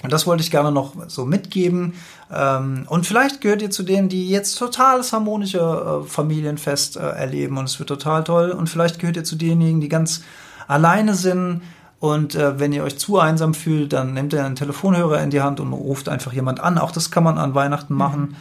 [0.02, 1.94] Und das wollte ich gerne noch so mitgeben.
[2.32, 7.00] Ähm, und vielleicht gehört ihr zu denen, die jetzt total das harmonische äh, Familienfest äh,
[7.00, 8.50] erleben und es wird total toll.
[8.50, 10.22] Und vielleicht gehört ihr zu denjenigen, die ganz
[10.68, 11.62] alleine sind.
[11.98, 15.40] Und äh, wenn ihr euch zu einsam fühlt, dann nehmt ihr einen Telefonhörer in die
[15.40, 16.76] Hand und ruft einfach jemand an.
[16.76, 17.98] Auch das kann man an Weihnachten mhm.
[17.98, 18.20] machen.
[18.20, 18.36] Mhm.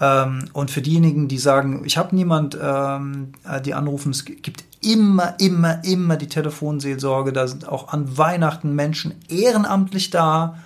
[0.00, 3.32] Ähm, und für diejenigen, die sagen, ich habe niemand, ähm,
[3.64, 7.32] die anrufen, es gibt immer, immer, immer die Telefonseelsorge.
[7.32, 10.56] Da sind auch an Weihnachten Menschen ehrenamtlich da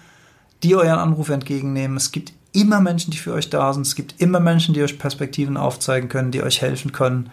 [0.62, 1.96] die euren Anruf entgegennehmen.
[1.96, 3.86] Es gibt immer Menschen, die für euch da sind.
[3.86, 7.30] Es gibt immer Menschen, die euch Perspektiven aufzeigen können, die euch helfen können.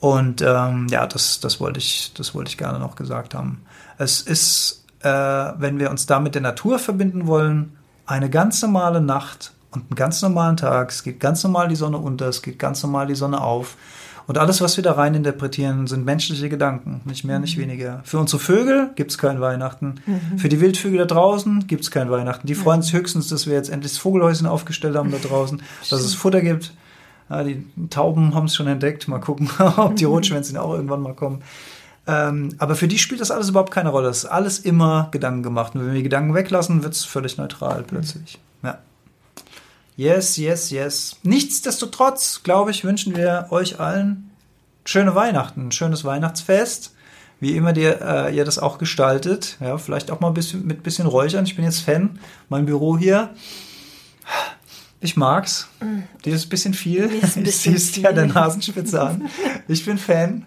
[0.00, 3.62] Und ähm, ja, das, das, wollte ich, das wollte ich gerne noch gesagt haben.
[3.98, 7.76] Es ist, äh, wenn wir uns da mit der Natur verbinden wollen,
[8.06, 10.90] eine ganz normale Nacht und einen ganz normalen Tag.
[10.90, 13.76] Es geht ganz normal die Sonne unter, es geht ganz normal die Sonne auf.
[14.26, 17.62] Und alles, was wir da rein interpretieren, sind menschliche Gedanken, nicht mehr, nicht mhm.
[17.62, 18.00] weniger.
[18.04, 19.96] Für unsere Vögel gibt es kein Weihnachten.
[20.06, 20.38] Mhm.
[20.38, 22.46] Für die Wildvögel da draußen gibt es kein Weihnachten.
[22.46, 25.60] Die freuen sich höchstens, dass wir jetzt endlich das Vogelhäuschen aufgestellt haben da draußen,
[25.90, 26.72] dass es Futter gibt.
[27.28, 29.08] Ja, die Tauben haben es schon entdeckt.
[29.08, 31.42] Mal gucken, ob die Rotschwänzchen auch irgendwann mal kommen.
[32.06, 34.08] Ähm, aber für die spielt das alles überhaupt keine Rolle.
[34.08, 35.74] Es ist alles immer Gedanken gemacht.
[35.74, 38.34] Und wenn wir die Gedanken weglassen, wird es völlig neutral plötzlich.
[38.34, 38.40] Ja.
[39.96, 41.16] Yes, yes, yes.
[41.22, 44.30] Nichtsdestotrotz, glaube ich, wünschen wir euch allen
[44.84, 46.94] schöne Weihnachten, ein schönes Weihnachtsfest.
[47.40, 49.56] Wie immer ihr, äh, ihr das auch gestaltet.
[49.60, 51.44] Ja, vielleicht auch mal ein bisschen mit bisschen Räuchern.
[51.44, 52.20] Ich bin jetzt Fan.
[52.48, 53.30] Mein Büro hier.
[55.00, 55.68] Ich mag's.
[55.80, 56.02] Mm.
[56.24, 57.10] Dir ist ein bisschen viel.
[57.10, 59.28] Ein bisschen ich siehst ja der Nasenspitze an.
[59.68, 60.44] Ich bin Fan.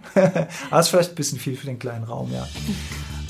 [0.70, 2.48] Aber ist vielleicht ein bisschen viel für den kleinen Raum, ja.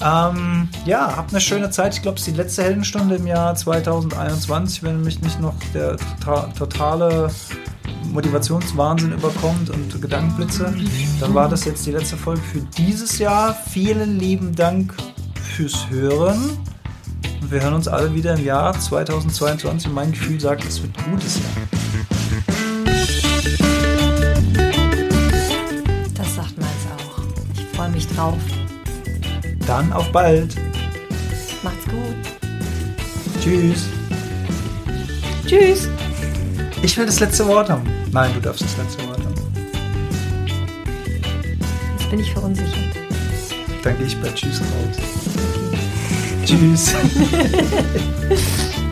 [0.02, 1.96] Ähm, ja, habt eine schöne Zeit.
[1.96, 5.98] Ich glaube, es ist die letzte Heldenstunde im Jahr 2021, wenn mich nicht noch der
[5.98, 7.30] tota-, totale
[8.12, 10.74] Motivationswahnsinn überkommt und Gedankenblitze.
[11.20, 13.56] Dann war das jetzt die letzte Folge für dieses Jahr.
[13.70, 14.94] Vielen lieben Dank
[15.56, 16.58] fürs Hören.
[17.42, 19.88] Und wir hören uns alle wieder im Jahr 2022.
[19.88, 21.46] Und mein Gefühl sagt, es wird ein gutes Jahr.
[26.14, 27.22] Das sagt meins auch.
[27.54, 28.38] Ich freue mich drauf.
[29.68, 30.56] Dann auf bald.
[31.64, 32.16] Macht's gut.
[33.42, 33.86] Tschüss.
[35.48, 35.90] Tschüss.
[36.84, 37.84] Ich will das letzte Wort haben.
[38.12, 39.34] Nein, du darfst das letzte Wort haben.
[41.98, 42.74] Jetzt bin ich verunsichert.
[43.84, 44.98] Dann gehe ich bei Tschüss raus.
[46.44, 46.46] Okay.
[46.46, 46.94] Tschüss.